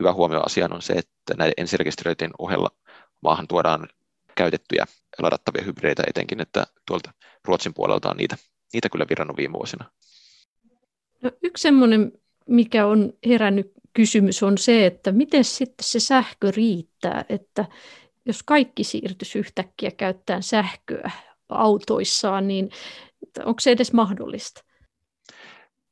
[0.00, 2.70] hyvä huomio asiaan on se, että näiden ensirekisteröintien ohella
[3.22, 3.88] maahan tuodaan
[4.40, 4.84] käytettyjä
[5.18, 7.12] ladattavia hybrideitä etenkin, että tuolta
[7.44, 8.36] Ruotsin puolelta on niitä,
[8.72, 9.90] niitä kyllä virannut viime vuosina.
[11.22, 12.12] No, yksi semmoinen,
[12.46, 17.64] mikä on herännyt kysymys, on se, että miten sitten se sähkö riittää, että
[18.26, 21.10] jos kaikki siirtyisi yhtäkkiä käyttämään sähköä
[21.48, 22.70] autoissaan, niin
[23.44, 24.64] onko se edes mahdollista?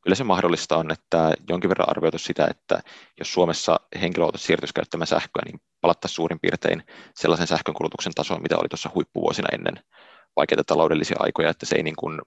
[0.09, 2.83] Kyllä se mahdollista on, että jonkin verran arvioitu sitä, että
[3.19, 6.83] jos Suomessa henkilöautot siirtyisi käyttämään sähköä, niin palattaisiin suurin piirtein
[7.15, 9.85] sellaisen sähkönkulutuksen tasoon, mitä oli tuossa huippuvuosina ennen
[10.37, 12.21] vaikeita taloudellisia aikoja, että se ei niin kuin,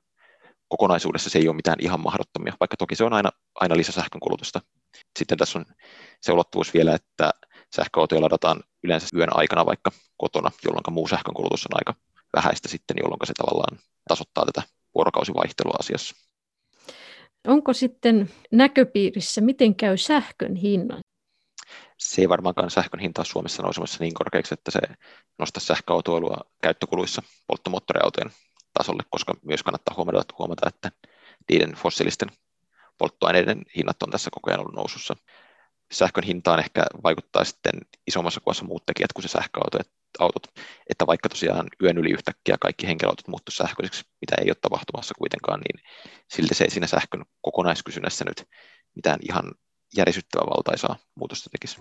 [0.67, 4.61] kokonaisuudessa se ei ole mitään ihan mahdottomia, vaikka toki se on aina, aina lisäsähkönkulutusta.
[5.19, 5.65] Sitten tässä on
[6.21, 7.31] se ulottuvuus vielä, että
[7.75, 11.93] sähköautoja ladataan yleensä yön aikana vaikka kotona, jolloin muu sähkönkulutus on aika
[12.35, 14.63] vähäistä sitten, jolloin se tavallaan tasoittaa tätä
[14.95, 16.30] vuorokausivaihtelua asiassa.
[17.47, 20.99] Onko sitten näköpiirissä, miten käy sähkön hinnan?
[21.97, 24.79] Se ei varmaankaan sähkön hinta Suomessa nousemassa niin korkeaksi, että se
[25.39, 28.31] nostaa sähköautoilua käyttökuluissa polttomoottoriautojen
[28.73, 30.91] tasolle, koska myös kannattaa huomata, huomata että
[31.49, 32.29] niiden fossiilisten
[32.97, 35.15] polttoaineiden hinnat on tässä koko ajan ollut nousussa
[35.91, 37.73] sähkön hintaan ehkä vaikuttaa sitten
[38.07, 39.87] isommassa kuvassa muut tekijät kuin se sähköautot,
[40.19, 40.43] autot,
[40.89, 45.59] että vaikka tosiaan yön yli yhtäkkiä kaikki henkilöautot muuttu sähköiseksi, mitä ei ole tapahtumassa kuitenkaan,
[45.59, 45.85] niin
[46.31, 48.47] silti se ei siinä sähkön kokonaiskysynnässä nyt
[48.95, 49.51] mitään ihan
[49.97, 51.77] järisyttävää valtaisaa muutosta tekisi.